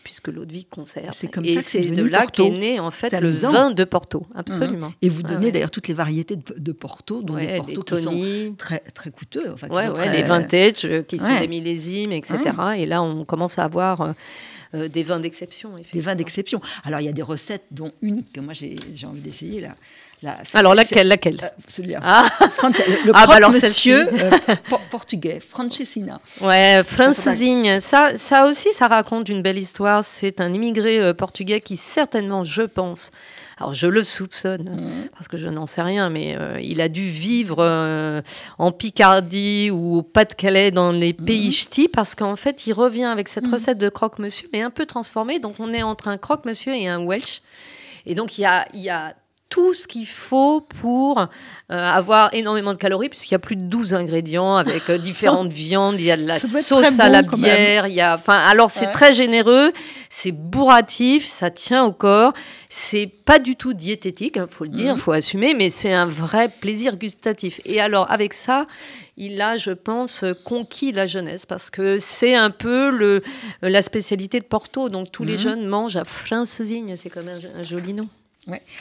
[0.10, 1.10] puisque l'eau de vie conserve.
[1.12, 4.26] C'est comme ça que c'est de là qu'est né en fait le vin de Porto,
[4.34, 4.88] absolument.
[4.88, 5.04] Mmh.
[5.04, 8.80] Et vous donnez d'ailleurs toutes les variétés de, Porto, dont des Porto qui sont très
[8.80, 9.52] très coûteux.
[9.54, 9.68] Enfin,
[10.12, 12.40] les vintage euh, qui sont des millésimes, etc.
[12.78, 14.12] Et là, on commence à avoir euh,
[14.74, 15.74] euh, des vins d'exception.
[15.94, 16.60] Des vins d'exception.
[16.84, 19.76] Alors, il y a des recettes, dont une que moi j'ai envie d'essayer là.
[20.54, 21.40] Alors laquelle, laquelle?
[21.44, 22.00] Euh, Celui-là.
[22.02, 22.28] Ah.
[23.06, 24.56] le ah, bah monsieur euh,
[24.92, 26.20] portugais, Francesina.
[26.42, 27.80] Ouais, Francesinha.
[27.80, 30.04] Ça, ça aussi, ça raconte une belle histoire.
[30.04, 33.12] C'est un immigré portugais qui certainement, je pense,
[33.60, 35.10] alors je le soupçonne, mmh.
[35.10, 38.22] parce que je n'en sais rien, mais euh, il a dû vivre euh,
[38.58, 41.26] en Picardie ou au Pas-de-Calais dans les mmh.
[41.26, 43.54] pays ch'tis, parce qu'en fait, il revient avec cette mmh.
[43.54, 45.40] recette de croque-monsieur, mais un peu transformée.
[45.40, 47.42] Donc on est entre un croque-monsieur et un Welsh.
[48.06, 49.14] Et donc il y a, il y a
[49.50, 51.26] tout ce qu'il faut pour euh,
[51.70, 55.96] avoir énormément de calories, puisqu'il y a plus de 12 ingrédients avec différentes viandes.
[56.00, 57.88] Il y a de la sauce à la bière.
[57.88, 59.72] Il y a, enfin, alors c'est très généreux.
[60.10, 62.34] c'est bourratif, ça tient au corps.
[62.70, 64.98] C'est pas du tout diététique, il hein, faut le dire, il mhm.
[64.98, 67.60] faut assumer, mais c'est un vrai plaisir gustatif.
[67.66, 68.68] Et alors, avec ça,
[69.18, 73.24] il a, je pense, conquis la jeunesse parce que c'est un peu le,
[73.64, 74.90] la spécialité de Porto.
[74.90, 75.40] Donc, tous les mhm.
[75.40, 78.08] jeunes mangent à Francesinha, c'est comme un joli nom.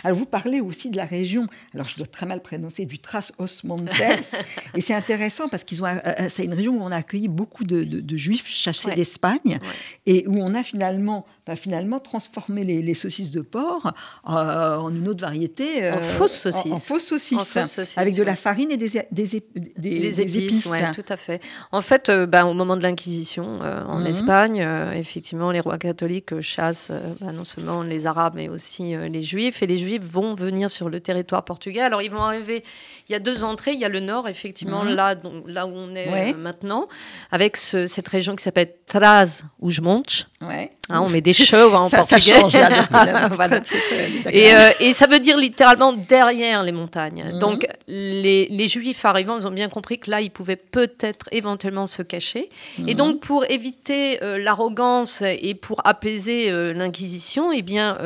[0.05, 3.33] Alors vous parlez aussi de la région, alors je dois très mal prononcer, du Tras
[3.39, 3.89] Os Montes,
[4.75, 7.29] et c'est intéressant parce qu'ils ont, euh, euh, c'est une région où on a accueilli
[7.29, 9.59] beaucoup de, juifs chassés d'Espagne,
[10.07, 13.93] et où on a finalement, bah, finalement transformé les, saucisses de porc
[14.29, 15.91] euh, en une autre variété.
[15.91, 16.73] en fausses saucisses.
[16.73, 17.57] En, fausses saucisses,
[17.97, 19.43] avec de la farine et des, des,
[19.77, 20.67] des, épices.
[20.67, 21.41] Oui, tout à fait.
[21.71, 24.07] En fait, bah, au moment de l'Inquisition en mhm.
[24.07, 29.58] Espagne, effectivement, les rois catholiques chassent bah, non seulement les Arabes, mais aussi les Juifs
[29.63, 31.81] et les Juifs vont venir sur le territoire portugais.
[31.81, 32.65] Alors ils vont arriver,
[33.09, 34.95] il y a deux entrées, il y a le nord, effectivement, mhm.
[34.95, 35.15] là,
[35.47, 36.89] là où on est euh, maintenant,
[37.31, 40.29] avec cette région qui s'appelle Traz Monte.
[40.43, 40.71] Ouais.
[40.91, 42.21] Hein, on met des cheveux en ça, portugais.
[42.21, 42.55] Ça change,
[44.33, 47.25] et, euh, et, ça veut dire littéralement derrière les montagnes.
[47.33, 47.39] Mhm.
[47.39, 51.87] Donc les, les, Juifs arrivant, ils ont bien compris que là, ils pouvaient peut-être éventuellement
[51.87, 52.51] se cacher.
[52.79, 52.95] Et mhm.
[52.95, 57.97] donc pour éviter euh, l'arrogance et pour apaiser l'Inquisition, eh bien,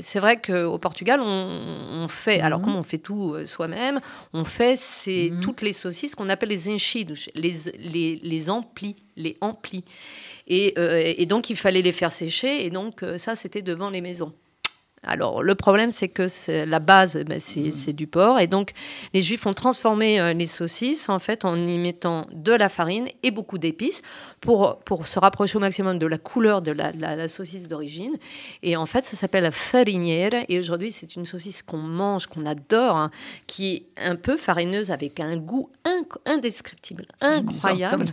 [0.00, 4.00] c'est vrai qu'au Portugal, on, fait, alors comme on fait tout soi-même,
[4.32, 5.40] on fait c'est mhm.
[5.40, 9.84] toutes les saucisses qu'on appelle les enchidos, les, les, les amplis, les amplis.
[10.46, 12.66] Et, euh, et, donc, il fallait les faire sécher.
[12.66, 14.32] Et donc, euh, ça, c'était devant les maisons.
[15.04, 16.28] Alors, le problème, c'est que
[16.64, 17.72] la base, ben, mhm.
[17.72, 18.38] c'est du porc.
[18.38, 18.70] Et donc,
[19.12, 23.08] les Juifs ont transformé euh, les saucisses, en fait, en y mettant de la farine
[23.24, 24.02] et beaucoup d'épices
[24.40, 28.16] pour, pour se rapprocher au maximum de la couleur de la, saucisse d'origine.
[28.62, 30.30] Et en fait, ça s'appelle la farinière.
[30.48, 33.10] Et aujourd'hui, c'est une saucisse qu'on mange, qu'on adore, hein,
[33.48, 35.68] qui est un peu farineuse avec un goût
[36.26, 38.06] indescriptible, incroyable.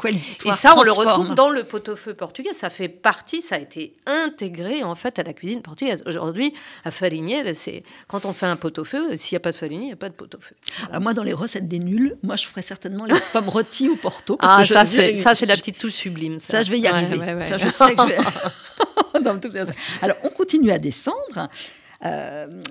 [0.46, 2.54] et ça, on le retrouve dans le pot-au-feu portugais.
[2.54, 6.04] Ça fait partie, ça a été intégré en fait à la cuisine portugaise.
[6.06, 6.54] Aujourd'hui,
[6.86, 9.86] la farinière, c'est quand on fait un pot-au-feu, s'il n'y a pas de farine, il
[9.88, 10.56] n'y a pas de pot-au-feu.
[11.00, 14.38] moi, dans les recettes des nuls, moi, je ferais certainement les pommes rôties au porto.
[14.42, 16.40] ah, ça, c'est la petite touche sublime.
[16.40, 16.62] Ça.
[16.64, 17.20] je vais y arriver.
[17.44, 18.18] Ça, je sais que je vais...
[20.02, 21.50] Alors, on continue à descendre.
[22.06, 22.62] Euh,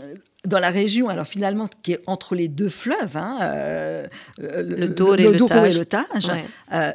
[0.45, 4.05] dans la région, alors finalement, qui est entre les deux fleuves, hein, euh,
[4.39, 5.25] le, Douro et
[5.73, 6.31] le, Tage,
[6.73, 6.93] euh,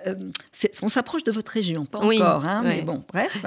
[0.82, 3.38] on s'approche de votre région, pas encore, hein, mais bon, bref.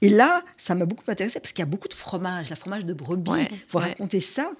[0.00, 2.84] Et là, ça m'a beaucoup intéressé parce qu'il y a beaucoup de fromage, la fromage
[2.84, 3.46] de brebis.
[3.68, 4.50] Vous racontez ça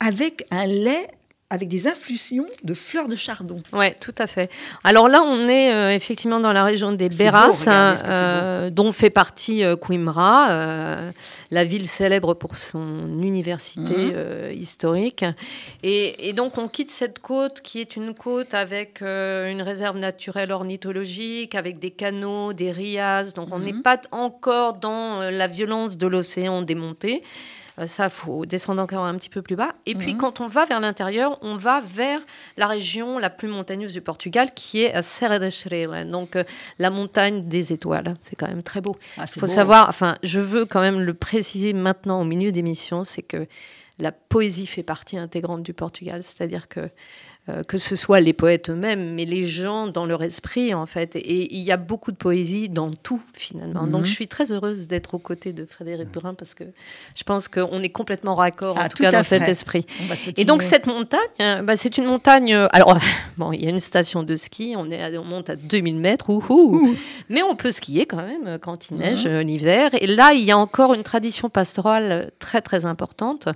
[0.00, 1.08] avec un lait
[1.50, 3.56] avec des infusions de fleurs de chardon.
[3.72, 4.50] Oui, tout à fait.
[4.84, 9.08] Alors là, on est euh, effectivement dans la région des Béras, hein, euh, dont fait
[9.08, 10.98] partie euh, Coimbra,
[11.50, 14.52] la ville célèbre pour son université mhm.
[14.52, 15.24] historique.
[15.82, 21.54] Et, donc, on quitte cette côte qui est une côte avec une réserve naturelle ornithologique,
[21.54, 23.32] avec des canaux, des rias.
[23.34, 23.82] Donc, on n'est mhm.
[23.82, 27.22] pas encore dans la violence de l'océan démonté.
[27.78, 29.72] Euh, ça, faut descendre encore un petit peu plus bas.
[29.86, 30.18] Et puis, mhm.
[30.18, 32.20] quand on va vers l'intérieur, on va vers
[32.56, 36.44] la région la plus montagneuse du Portugal, qui est Serra da Estrela, donc euh,
[36.78, 38.14] la montagne des étoiles.
[38.22, 38.96] C'est quand même très beau.
[39.16, 43.04] Il ah, faut savoir, enfin, je veux quand même le préciser maintenant au milieu d'émission,
[43.04, 43.46] c'est que
[43.98, 46.22] la poésie fait partie intégrante du Portugal.
[46.22, 46.88] C'est-à-dire que
[47.48, 51.16] euh, que ce soit les poètes eux-mêmes, mais les gens dans leur esprit, en fait.
[51.16, 53.86] Et il y a beaucoup de poésie dans tout, finalement.
[53.86, 54.06] Donc, mhm.
[54.06, 56.64] je suis très heureuse d'être aux côtés de Frédéric Burin parce que
[57.14, 59.86] je pense qu'on est complètement raccord, en ah, tout, cas, dans cet esprit.
[60.36, 62.52] Et donc, cette montagne, euh, bah, c'est une montagne.
[62.52, 62.98] Euh, alors,
[63.38, 66.28] bon, il y a une station de ski, on, est on monte à 2000 mètres,
[66.28, 66.94] ouhou,
[67.30, 69.00] mais on peut skier quand même quand il mhm.
[69.00, 69.90] neige l'hiver.
[69.94, 73.48] Et là, il y a encore une tradition pastorale très, très importante,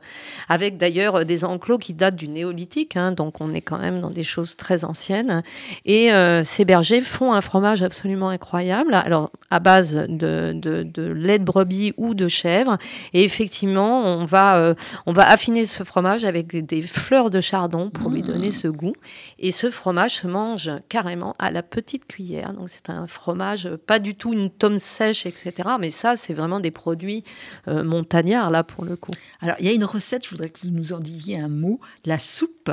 [0.48, 2.96] avec d'ailleurs des enclos qui datent du néolithique.
[2.96, 5.42] Hein, donc, on est quand même dans des choses très anciennes.
[5.84, 11.38] Et euh, ces bergers font un fromage absolument incroyable, alors à base de, de, lait
[11.38, 12.78] de brebis ou de chèvre.
[13.12, 14.74] Et effectivement, on va, euh,
[15.06, 18.52] on va affiner ce fromage avec des fleurs de chardon pour lui donner mmh.
[18.52, 18.94] ce goût.
[19.38, 22.54] Et ce fromage se mange carrément à la petite cuillère.
[22.54, 25.52] Donc c'est un fromage, pas du tout une tome sèche, etc.
[25.78, 27.24] Mais ça, c'est vraiment des produits
[27.68, 29.12] euh, montagnards, là, pour le coup.
[29.40, 31.80] Alors, il y a une recette, je voudrais que vous nous en disiez un mot,
[32.04, 32.70] la soupe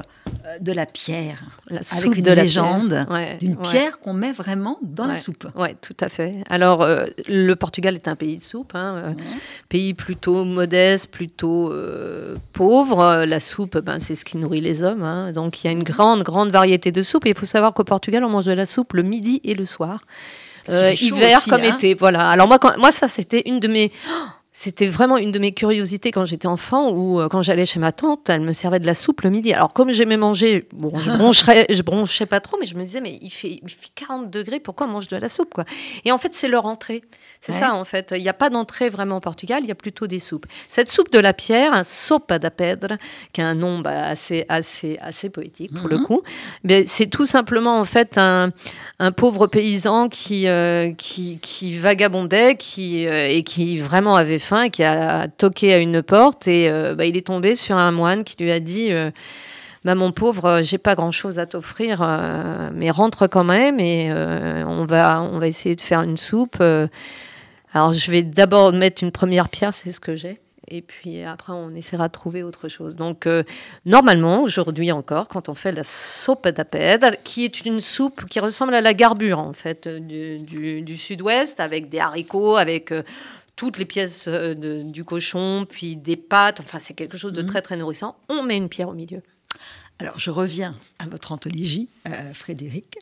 [0.61, 1.39] de la pierre.
[1.69, 3.07] La soupe avec une de légende
[3.39, 5.47] d'une pierre qu'on met vraiment dans la soupe.
[5.55, 6.35] Oui, tout à fait.
[6.49, 9.13] Alors, euh, le Portugal est un pays de soupe, hein, euh,
[9.69, 13.25] pays plutôt modeste, plutôt euh, pauvre.
[13.25, 15.03] La soupe, ben, c'est ce qui nourrit les hommes.
[15.03, 15.31] Hein.
[15.31, 17.25] Donc, il y a une grande, grande variété de soupes.
[17.25, 19.65] Et il faut savoir qu'au Portugal, on mange de la soupe le midi et le
[19.65, 20.01] soir.
[20.67, 21.75] hiver comme hein.
[21.75, 21.93] été.
[21.93, 22.29] Voilà.
[22.29, 23.91] Alors, moi, moi ça, c'était une de mes.
[24.09, 24.25] Oh,
[24.61, 27.93] c'était vraiment une de mes curiosités quand j'étais enfant ou euh, quand j'allais chez ma
[27.93, 29.53] tante, elle me servait de la soupe le midi.
[29.53, 32.99] Alors comme j'aimais manger, bon, je broncherais, je bronchais pas trop, mais je me disais
[32.99, 35.63] mais il fait, il fait 40 degrés, pourquoi on mange de la soupe quoi?
[36.03, 37.03] Et en fait c'est leur entrée.
[37.39, 38.13] C'est ça en fait.
[38.17, 40.45] Il n'y a pas d'entrée vraiment au Portugal, il y a plutôt des soupes.
[40.67, 42.97] Cette soupe de la pierre, un sopa da pedra,
[43.31, 46.03] qui a un nom bah, assez, assez, assez poétique pour le mhm.
[46.05, 46.21] coup,
[46.65, 48.51] mais c'est tout simplement en fait un,
[48.99, 54.37] un pauvre paysan qui, euh, qui, qui, vagabondait qui, euh, et qui vraiment avait
[54.71, 58.23] qui a toqué à une porte et euh, bah, il est tombé sur un moine
[58.23, 58.89] qui lui a dit
[59.85, 62.01] bah, mon pauvre, j'ai pas grand chose à t'offrir,
[62.73, 66.61] mais rentre quand même et on, va, on va essayer de faire une soupe.
[67.73, 70.39] Alors, je vais d'abord mettre une première pierre, c'est ce que j'ai.
[70.71, 72.95] Et puis après, on essaiera de trouver autre chose.
[72.95, 73.43] Donc, euh,
[73.85, 78.73] normalement, aujourd'hui encore, quand on fait la soupe d'apède, qui est une soupe qui ressemble
[78.75, 83.01] à la garbure, en fait, du, sud-ouest, avec des haricots, avec euh,
[83.59, 86.61] toutes les pièces euh, du cochon, puis des pâtes.
[86.61, 87.47] Enfin, c'est quelque chose de mhm.
[87.49, 88.15] très, très nourrissant.
[88.29, 89.21] On met une pierre au milieu.
[89.99, 91.89] Alors, je reviens à votre anthologie,
[92.31, 92.95] Frédéric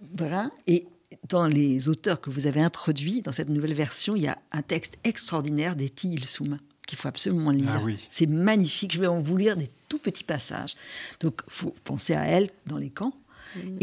[0.00, 0.86] Brun, et
[1.28, 4.62] dans les auteurs que vous avez introduits dans cette nouvelle version, il y a un
[4.62, 7.68] texte extraordinaire d'Eti Ilsoum qu'il faut absolument lire.
[7.74, 8.92] Ah C'est magnifique.
[8.92, 10.74] Je vais en vous lire des tout petits passages.
[11.20, 13.14] Donc, il faut penser à elle dans les camps.
[13.56, 13.78] Mm.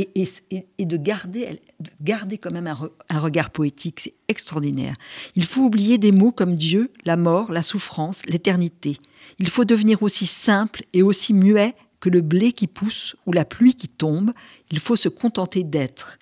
[0.79, 2.77] Et, de, garder, de garder quand même un,
[3.10, 4.95] un regard poétique, c'est extraordinaire.
[5.36, 8.97] Il faut oublier des mots comme Dieu, la mort, la souffrance, l'éternité.
[9.39, 13.45] Il faut devenir aussi simple et aussi muet que le blé qui pousse ou la
[13.45, 14.31] pluie qui tombe.
[14.71, 16.17] Il faut se contenter d'être.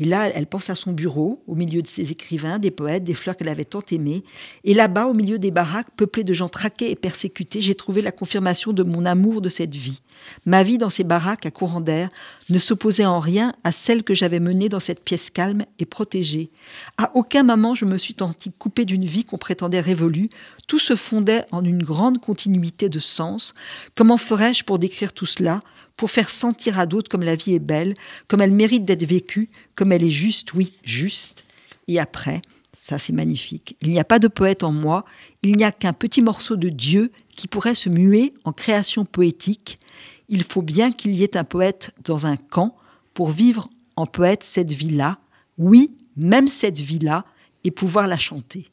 [0.00, 3.12] Et là, elle pense à son bureau, au milieu de ses écrivains, des poètes, des
[3.12, 4.24] fleurs qu'elle avait tant aimées.
[4.64, 8.10] Et là-bas, au milieu des baraques peuplées de gens traqués et persécutés, j'ai trouvé la
[8.10, 10.00] confirmation de mon amour de cette vie.
[10.46, 12.08] Ma vie dans ces baraques à courant d'air
[12.48, 16.50] ne s'opposait en rien à celle que j'avais menée dans cette pièce calme et protégée.
[16.98, 20.30] À aucun moment je me suis sentie coupée d'une vie qu'on prétendait révolue.
[20.66, 23.54] Tout se fondait en une grande continuité de sens.
[23.94, 25.62] Comment ferais-je pour décrire tout cela
[26.00, 27.92] pour faire sentir à d'autres comme la vie est belle,
[28.26, 31.44] comme elle mérite d'être vécue, comme elle est juste, oui, juste.
[31.88, 32.40] Et après,
[32.72, 35.04] ça c'est magnifique, il n'y a pas de poète en moi,
[35.42, 39.78] il n'y a qu'un petit morceau de Dieu qui pourrait se muer en création poétique.
[40.30, 42.74] Il faut bien qu'il y ait un poète dans un camp
[43.12, 45.18] pour vivre en poète cette vie-là,
[45.58, 47.26] oui, même cette vie-là,
[47.64, 48.68] et pouvoir la chanter.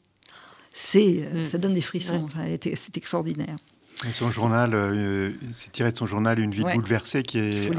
[0.72, 1.44] C'est, euh, mm.
[1.44, 2.28] Ça donne des frissons,
[2.62, 3.56] c'est extraordinaire.
[4.12, 7.70] Son journal, euh, c'est tiré de son journal Une vie bouleversée qui est,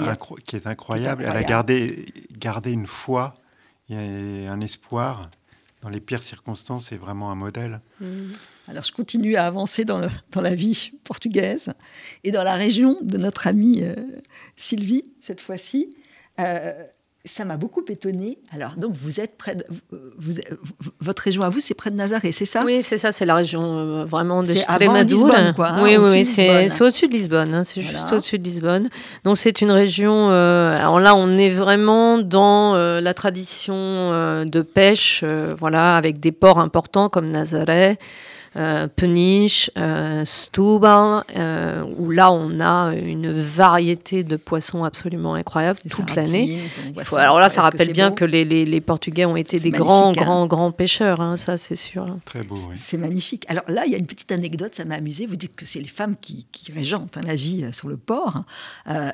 [0.45, 1.23] qui est incroyable.
[1.25, 2.05] Elle a gardé,
[2.37, 3.35] gardé une foi
[3.89, 5.29] et un espoir
[5.81, 6.87] dans les pires circonstances.
[6.89, 7.79] C'est vraiment un modèle.
[8.01, 8.05] Mmh.
[8.69, 11.73] Alors je continue à avancer dans, le, dans, la vie portugaise
[12.23, 13.95] et dans la région de notre amie euh,
[14.55, 15.95] Sylvie, cette fois-ci.
[16.39, 16.83] Euh,
[17.25, 18.39] ça m'a beaucoup étonné.
[18.51, 19.65] Alors, donc, vous êtes près de.
[20.17, 20.33] Vous,
[20.99, 22.63] votre région à vous, c'est près de Nazaré, c'est ça?
[22.65, 25.69] Oui, c'est ça, c'est la région euh, vraiment de Lisbonne, quoi.
[25.69, 27.53] Hein, oui, oui, c'est au-dessus de Lisbonne.
[27.53, 28.89] Hein, c'est juste au-dessus de Lisbonne.
[29.25, 30.29] Donc, c'est une région.
[30.29, 35.23] Euh, alors là, on est vraiment dans euh, la tradition de pêche,
[35.57, 37.97] voilà, avec des ports importants comme Nazaré
[38.55, 45.79] euh, Peniche, euh, Stubal, euh, où là on a une variété de poissons absolument incroyable
[45.89, 46.59] toute l'année.
[47.15, 50.11] Alors là, ça rappelle bien que les, les, Portugais ont été des grands, hein.
[50.13, 52.17] grands, grands pêcheurs, hein, ça c'est sûr.
[52.25, 52.55] Très beau.
[52.73, 53.45] C'est magnifique.
[53.49, 55.27] Alors là, il y a une petite anecdote, ça m'a amusé.
[55.27, 58.41] Vous dites que c'est les femmes qui, qui régentent hein, la vie sur le port,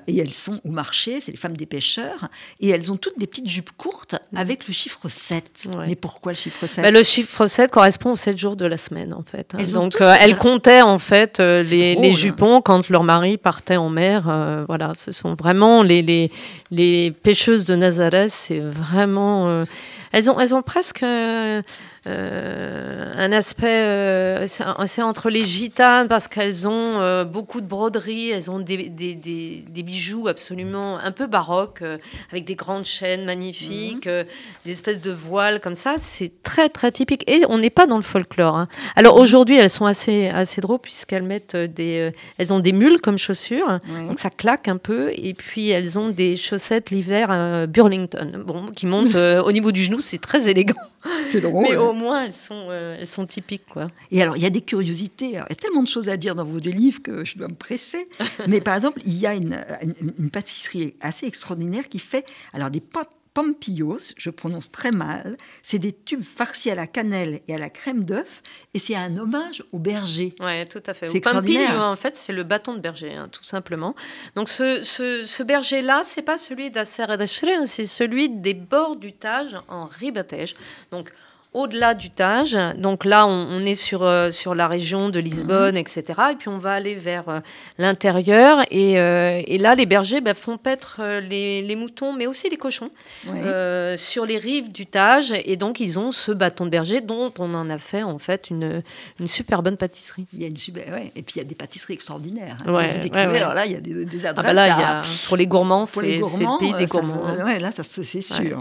[0.07, 2.29] et elles sont au marché, c'est les femmes des pêcheurs,
[2.61, 5.69] et elles ont toutes des petites jupes courtes avec le chiffre 7.
[5.87, 8.77] Mais pourquoi le chiffre 7 bah, Le chiffre 7 correspond aux 7 jours de la
[8.77, 9.53] semaine en fait.
[9.53, 9.63] Hein.
[9.73, 14.25] Donc euh, elles comptaient en fait euh, les, jupons quand leur mari partait en mer.
[14.27, 16.31] Euh, voilà, ce sont vraiment les, les,
[16.71, 18.31] les pêcheuses de Nazareth.
[18.31, 19.65] C'est vraiment
[20.11, 21.03] elles ont, elles ont presque
[22.07, 28.29] euh, un aspect, euh, c'est entre les gitanes parce qu'elles ont euh, beaucoup de broderies,
[28.29, 31.83] elles ont des, des, des, bijoux absolument un peu baroques,
[32.31, 34.25] avec des grandes chaînes magnifiques, mhm.
[34.65, 35.95] des espèces de voiles comme ça.
[35.97, 37.23] C'est très très typique.
[37.27, 38.55] Et on n'est pas dans le folklore.
[38.55, 38.67] Hein.
[38.95, 43.17] Alors aujourd'hui, elles sont assez, assez drôles puisqu'elles mettent des, elles ont des mules comme
[43.17, 45.11] chaussures, donc ça claque un peu.
[45.15, 50.01] Et puis elles ont des chaussettes l'hiver Burlington, bon, qui montent au niveau du genou,
[50.01, 50.75] c'est très élégant.
[51.27, 51.67] C'est drôle.
[51.69, 53.65] Mais moins, elles sont, euh, elles sont typiques.
[53.67, 53.89] Quoi.
[54.11, 55.25] Et alors, il y a des curiosités.
[55.25, 57.47] il y a tellement de choses à dire dans vos deux livres que je dois
[57.47, 58.07] me presser.
[58.47, 59.57] Mais par exemple, il y a une,
[60.19, 65.77] une, pâtisserie assez extraordinaire qui fait alors des pâtes pampillos, je prononce très mal, c'est
[65.77, 68.41] des tubes farcis à la cannelle et à la crème d'œuf,
[68.73, 70.33] et c'est un hommage au berger.
[70.39, 71.07] Oui, tout à fait.
[71.07, 73.93] C'est en fait, c'est le bâton de berger, hein, tout simplement.
[74.35, 79.57] Donc ce, ce, berger-là, c'est pas celui d'Acer et c'est celui des bords du Tage
[79.67, 80.55] en Ribatège.
[80.91, 81.11] Donc
[81.55, 82.57] au-delà du Tage.
[82.77, 86.03] Donc là, on, est sur, euh, sur la région de Lisbonne, etc.
[86.31, 87.39] Et puis on va aller vers euh,
[87.77, 88.61] l'intérieur.
[88.71, 92.57] Et, euh, et, là, les bergers bah, font paître les, les, moutons, mais aussi les
[92.57, 92.91] cochons,
[93.97, 95.33] sur les rives du Tage.
[95.45, 98.49] Et donc, ils ont ce bâton de berger dont on en a fait en fait
[98.49, 98.83] une,
[99.19, 100.25] une super bonne pâtisserie.
[100.33, 101.13] Il y a une super, ouais.
[101.15, 102.57] Et puis il y a des pâtisseries extraordinaires.
[102.67, 102.73] Hein,
[103.33, 104.45] alors là, il y a des, des adresses.
[104.45, 107.23] Ah bah là, il y a, pour les gourmands, c'est le pays des gourmands.
[107.45, 108.57] ouais, là, c'est sûr.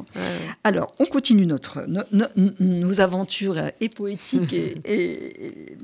[0.63, 1.85] Alors, on continue notre,
[2.85, 4.53] nos aventures et poétiques
[4.85, 5.77] et,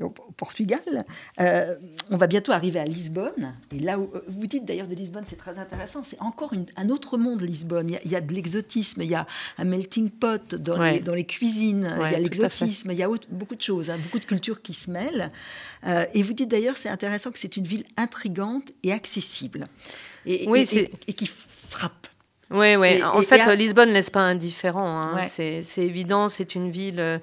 [0.00, 0.80] au Portugal.
[1.40, 1.76] Euh,
[2.10, 3.54] on va bientôt arriver à Lisbonne.
[3.72, 6.02] Et là où vous dites d'ailleurs de Lisbonne, c'est très intéressant.
[6.04, 7.96] C'est encore un autre monde, Lisbonne.
[8.04, 9.26] Il y a, de l'exotisme, il y a
[9.58, 13.08] un melting pot dans, les, dans les, cuisines, il y a l'exotisme, il y a
[13.30, 15.30] beaucoup de choses, hein, beaucoup de cultures qui se mêlent.
[15.86, 19.64] Euh, et vous dites d'ailleurs, c'est intéressant que c'est une ville intrigante et accessible.
[20.26, 20.68] Et, oui,
[21.06, 21.30] et qui
[21.68, 22.08] frappe.
[22.50, 23.02] Oui, oui.
[23.02, 25.02] En fait, Lisbonne Lisbonne laisse pas indifférent.
[25.02, 25.22] Hein.
[25.22, 27.18] C'est évident, c'est une ville euh,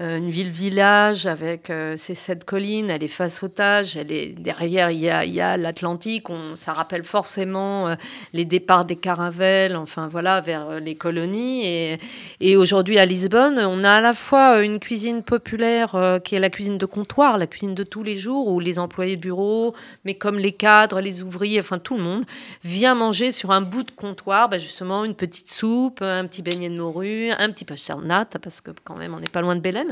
[0.00, 2.88] une ville-village avec euh, ses sept collines.
[2.90, 3.96] Elle est face au Tage.
[3.96, 4.90] Elle est derrière.
[4.90, 6.26] Il y a, l'Atlantique.
[6.54, 7.94] Ça rappelle forcément euh,
[8.32, 9.76] les départs des caravelles.
[9.76, 11.98] Enfin voilà, vers les colonies.
[12.40, 16.50] Et, aujourd'hui à Lisbonne, on a à la fois une cuisine populaire qui est la
[16.50, 19.74] cuisine de comptoir, la cuisine de tous les jours, où les employés de bureau,
[20.04, 22.24] mais comme les cadres, les ouvriers, enfin tout le monde
[22.64, 26.70] vient manger sur un bout de comptoir, bah, justement une petite soupe, un petit beignet
[26.70, 29.60] de morue, un petit pastel nat, parce que quand même on n'est pas loin de
[29.60, 29.87] Bélène.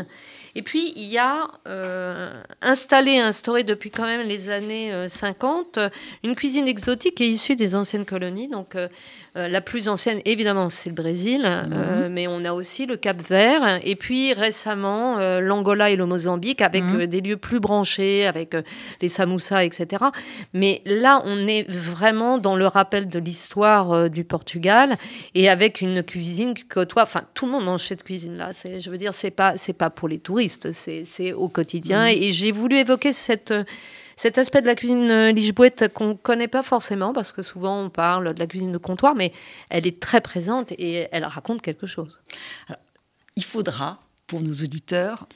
[0.54, 5.90] Et puis, il y a euh, installé, instauré depuis quand même les années 50, euh,
[6.24, 8.48] une cuisine exotique est issue des anciennes colonies.
[8.48, 8.74] Donc,
[9.36, 12.08] euh, euh, la plus ancienne, évidemment, c'est le Brésil, mhm.
[12.08, 13.80] mais on a aussi le Cap Vert.
[13.84, 17.06] Et puis, récemment, l'Angola et le Mozambique, avec mhm.
[17.06, 18.54] des lieux plus branchés, avec
[19.00, 20.04] les samoussas, etc.
[20.52, 24.96] Mais là, on est vraiment dans le rappel de l'histoire du Portugal
[25.34, 28.52] et avec une cuisine que toi, enfin, tout le monde mange cette cuisine-là.
[28.78, 32.04] Je veux dire, c'est pas, c'est pas pour les touristes, c'est au quotidien.
[32.04, 32.22] Mhm.
[32.22, 33.52] Et j'ai voulu évoquer cette,
[34.16, 37.82] cet aspect de la cuisine euh, lichebouette qu'on ne connaît pas forcément, parce que souvent
[37.82, 39.32] on parle de la cuisine de comptoir, mais
[39.68, 42.20] elle est très présente et elle raconte quelque chose.
[43.36, 45.28] il faudra, pour nos auditeurs,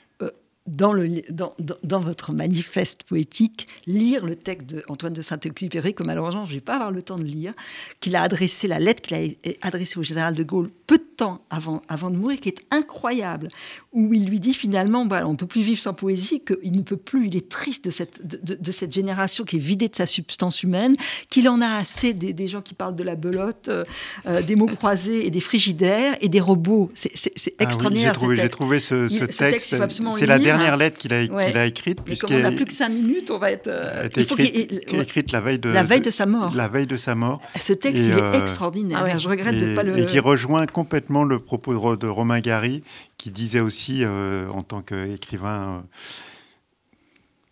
[0.67, 1.53] dans, le, dans,
[1.83, 6.61] dans, votre manifeste poétique, lire le texte d'Antoine de Saint-Exupéry, que malheureusement je ne vais
[6.61, 7.53] pas avoir le temps de lire,
[7.99, 11.43] qu'il a adressé, la lettre qu'il a adressée au général de Gaulle peu de temps
[11.49, 13.47] avant, avant de mourir, qui est incroyable,
[13.91, 16.81] où il lui dit finalement, bah, on ne peut plus vivre sans poésie, qu'il ne
[16.81, 19.95] peut plus, il est triste de cette, de, de, cette génération qui est vidée de
[19.95, 20.95] sa substance humaine,
[21.29, 23.83] qu'il en a assez des, des, gens qui parlent de la belote, euh,
[24.27, 26.91] euh, des mots croisés et des frigidaires et des robots.
[26.93, 27.11] C'est
[27.59, 28.13] ah extraordinaire.
[28.13, 29.75] J'ai trouvé, ce, ce, texte,
[30.11, 31.99] c'est la dernière dernière lettre qu'il a, a écrite.
[32.07, 33.67] Mais comme on n'a plus que cinq minutes, on va être.
[33.67, 36.53] Euh, il faut écrite, écrite la veille de la veille de sa mort.
[36.55, 37.41] La veille de sa mort.
[37.59, 39.03] Ce texte, il est euh, extraordinaire.
[39.03, 39.97] Ah je regrette de ne pas le.
[39.97, 42.83] Et qui rejoint complètement le propos de, Romain Gary,
[43.17, 45.83] qui disait aussi euh, en tant qu'écrivain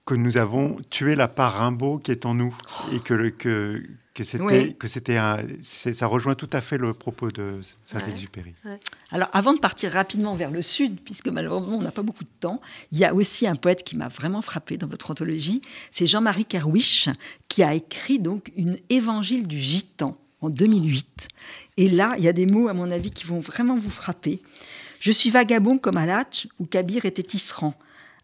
[0.10, 2.56] que nous avons tué la part Rimbaud qui est en nous
[2.92, 3.84] et que, que,
[4.16, 5.20] que c'était que c'était
[5.62, 8.56] ça rejoint tout à fait le propos de Saint-Exupéry.
[9.12, 12.32] Alors avant de partir rapidement vers le sud, puisque malheureusement on n'a pas beaucoup de
[12.40, 12.60] temps,
[12.92, 16.46] il y a aussi un poète qui m'a vraiment frappé dans votre anthologie, c'est Jean-Marie
[16.46, 17.10] Kerwisch
[17.48, 21.28] qui a écrit donc une Évangile du gitan en 2008.
[21.78, 24.40] Et là, il y a des mots à mon avis qui vont vraiment vous frapper.
[25.02, 27.76] Je suis vagabond comme Alatch ou Kabir était tisserand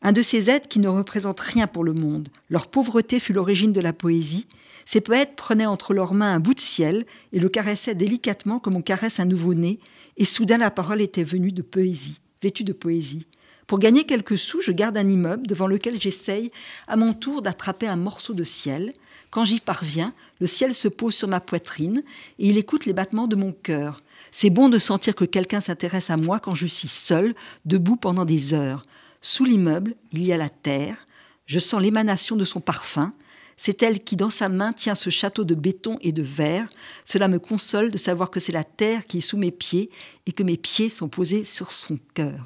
[0.01, 2.29] un de ces êtres qui ne représentent rien pour le monde.
[2.49, 4.47] Leur pauvreté fut l'origine de la poésie.
[4.85, 8.75] Ces poètes prenaient entre leurs mains un bout de ciel et le caressaient délicatement comme
[8.75, 9.79] on caresse un nouveau-né,
[10.17, 13.25] et soudain la parole était venue de poésie, vêtue de poésie.
[13.67, 16.51] Pour gagner quelques sous, je garde un immeuble devant lequel j'essaye
[16.87, 18.93] à mon tour d'attraper un morceau de ciel.
[19.31, 22.03] Quand j'y parviens, le ciel se pose sur ma poitrine
[22.37, 23.97] et il écoute les battements de mon cœur.
[24.29, 27.33] C'est bon de sentir que quelqu'un s'intéresse à moi quand je suis seul,
[27.65, 28.83] debout pendant des heures.
[29.27, 31.07] Sous l'immeuble, il y a la terre.
[31.47, 33.11] Je sens l'émanation de son parfum.
[33.57, 36.67] C'est elle qui, dans sa main, tient ce château de béton et de verre.
[37.05, 39.89] Cela me console de savoir que c'est la terre qui est sous mes pieds
[40.27, 42.45] et que mes pieds sont posés sur son cœur.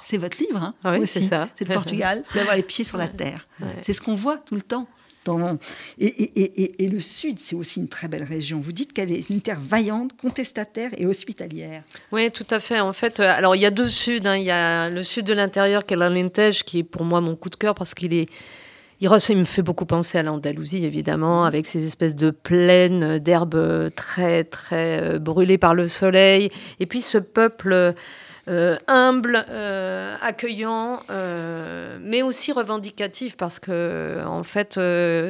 [0.00, 1.48] C'est votre livre, hein ah oui, c'est ça.
[1.54, 3.46] C'est le Portugal, c'est d'avoir les pieds sur la terre.
[3.80, 4.88] C'est ce qu'on voit tout le temps.
[5.98, 8.60] Et, le Sud, c'est aussi une très belle région.
[8.60, 11.82] Vous dites qu'elle est une terre vaillante, contestataire et hospitalière.
[12.12, 12.80] Oui, tout à fait.
[12.80, 14.22] En fait, euh, alors il y a deux Suds.
[14.24, 14.36] Hein.
[14.36, 17.36] Il y a le Sud de l'intérieur, qui est l'Alentejo, qui est pour moi mon
[17.36, 18.28] coup de cœur parce qu'il est
[19.00, 21.46] il, me fait beaucoup penser à l'Andalousie, évidemment, mm.
[21.46, 26.50] avec ces espèces de plaines d'herbes très, très euh, brûlées par le soleil.
[26.80, 27.92] Et puis ce peuple euh,
[28.86, 29.44] humble,
[30.22, 31.00] accueillant,
[32.00, 34.78] mais aussi revendicatif parce que en fait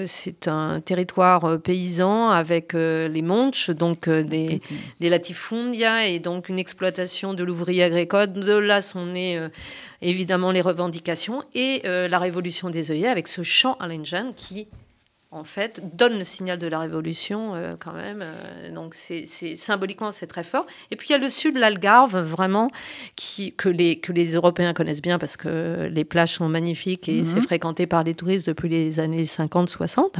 [0.07, 4.61] c'est un territoire paysan avec les Monches, donc des,
[5.01, 8.33] des latifundia et donc une exploitation de l'ouvrier agricole.
[8.33, 9.41] De là sont nées
[10.03, 14.69] évidemment les revendications et la révolution des œillets avec ce chant à l'engine qui
[15.33, 18.23] en fait, donne le signal de la révolution euh, quand même.
[18.23, 20.67] Euh, donc, c'est symboliquement, c'est très fort.
[20.91, 22.71] Et puis, il y a le sud, l'Algarve, vraiment,
[23.17, 27.25] qui, que, les, que les Européens connaissent bien parce que les plages sont magnifiques et
[27.25, 27.43] c'est mhm.
[27.43, 30.15] fréquenté par les touristes depuis les années 50-60.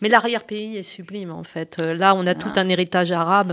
[0.00, 1.78] Mais l'arrière-pays est sublime, en fait.
[1.82, 2.60] Euh, là, on a tout ah.
[2.60, 3.50] un héritage arabe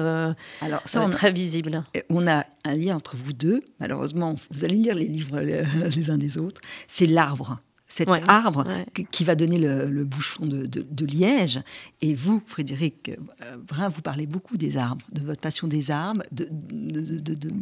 [0.62, 1.84] Alors, ça, on très visible.
[2.10, 3.62] On a un lien entre vous deux.
[3.80, 5.39] Malheureusement, vous allez lire les livres
[5.95, 6.62] les uns des autres.
[6.88, 8.65] C'est l'arbre cet arbre
[9.11, 11.59] qui va donner le, bouchon de, liège.
[12.01, 13.11] Et vous, Frédéric
[13.41, 16.47] euh, Brun, vous parlez beaucoup des arbres, de votre passion des arbres, de,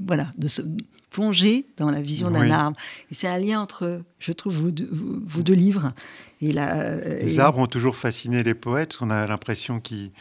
[0.05, 0.61] voilà, de se
[1.09, 2.77] plonger dans la vision d'un arbre.
[3.09, 5.93] Et c'est un lien entre, je trouve, vos deux, livres.
[6.41, 8.97] Et euh, les arbres ont toujours fasciné les poètes.
[8.99, 10.11] On a l'impression qu'ils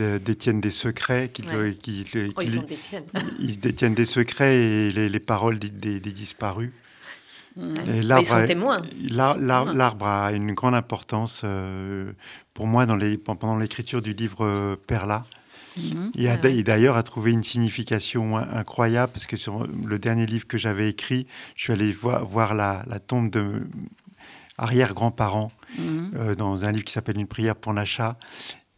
[0.00, 3.04] euh, détiennent des secrets, qu'ils oh, ils, détiennent.
[3.38, 3.94] ils, détiennent.
[3.94, 6.70] des secrets et les, paroles des disparus.
[9.10, 12.12] L'arbre a une grande importance euh,
[12.54, 15.24] pour moi dans les, pendant l'écriture du livre euh, Perla.
[15.76, 16.10] Mhm.
[16.16, 20.88] Et, d'ailleurs a trouvé une signification incroyable parce que sur le dernier livre que j'avais
[20.88, 23.62] écrit, je suis allé voir, la, tombe de
[24.58, 26.12] arrière-grands-parents mhm.
[26.16, 28.18] euh, dans un livre qui s'appelle Une prière pour l'achat.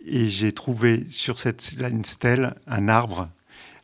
[0.05, 3.29] Et j'ai trouvé sur cette une stèle un arbre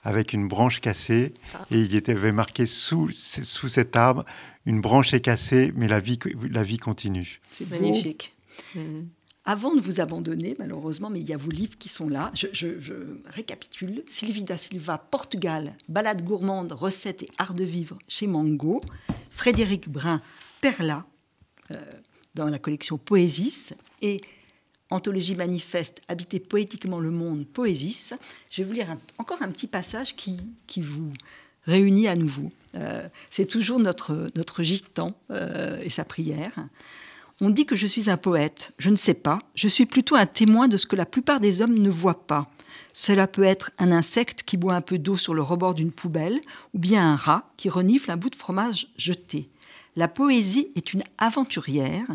[0.03, 1.34] avec une branche cassée.
[1.55, 1.66] Ah.
[1.70, 4.24] Et il était, avait marqué sous, sous cet arbre
[4.68, 6.18] une branche est cassée, mais la vie,
[6.51, 7.40] la vie continue.
[7.51, 8.34] C'est magnifique.
[8.74, 9.09] Mhm.
[9.46, 12.30] Avant de vous abandonner, malheureusement, mais il y a vos livres qui sont là.
[12.34, 14.05] Je, récapitule.
[14.11, 18.82] Sylvie da Silva, Portugal, Balade gourmande, recettes et art de vivre chez Mango.
[19.30, 20.20] Frédéric Brun,
[20.61, 21.07] Perla,
[21.70, 21.80] euh,
[22.34, 23.72] dans la collection Poésis.
[24.03, 24.20] Et
[24.91, 28.14] Anthologie manifeste, Habiter poétiquement le monde, Poésis.
[28.51, 31.12] Je vais vous lire encore un petit passage qui, qui vous
[31.64, 32.51] réunit à nouveau.
[32.74, 36.55] Euh, c'est toujours notre, notre gitan euh, et sa prière.
[37.41, 38.72] On dit que je suis un poète.
[38.78, 39.39] Je ne sais pas.
[39.55, 42.51] Je suis plutôt un témoin de ce que la plupart des hommes ne voient pas.
[42.93, 46.41] Cela peut être un insecte qui boit un peu d'eau sur le rebord d'une poubelle,
[46.74, 49.49] ou bien un rat qui renifle un bout de fromage jeté.
[49.99, 52.07] La poésie est une aventurière,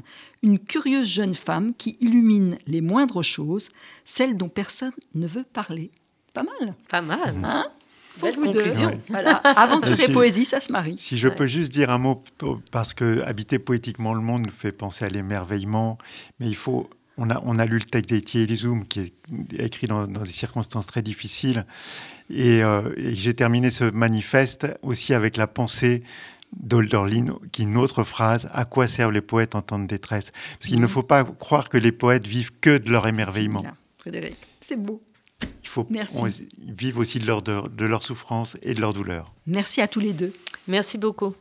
[0.41, 3.71] une curieuse jeune femme qui illumine les moindres choses,
[4.05, 5.91] celles dont personne ne veut parler.
[6.33, 6.73] Pas mal.
[6.87, 7.35] Pas mal.
[7.43, 7.65] Hein
[8.21, 9.01] Belle conclusion.
[9.09, 9.35] Voilà.
[9.35, 10.97] Aventure et poésie, ça se marie.
[10.97, 12.23] Si je peux juste dire un mot,
[12.71, 15.97] parce que habiter poétiquement le monde nous fait penser à l'émerveillement,
[16.39, 16.89] mais il faut.
[17.17, 19.13] On a, on a lu le texte d'Etienne Elizoum qui est
[19.59, 21.65] écrit dans, des circonstances très difficiles.
[22.31, 26.01] Et, euh, et j'ai terminé ce manifeste aussi avec la pensée
[26.57, 30.31] d'Olderlin, qui une autre phrase À quoi servent les poètes en temps de détresse?
[30.59, 33.63] Parce qu'il ne faut pas croire que les poètes vivent que de leur émerveillement.
[33.97, 35.01] Frédéric, c'est beau.
[35.61, 35.87] Il faut
[36.59, 39.33] vivre aussi de leur, de, de leur souffrance et de leur douleur.
[39.47, 40.33] Merci à tous les deux.
[40.67, 41.33] Merci beaucoup.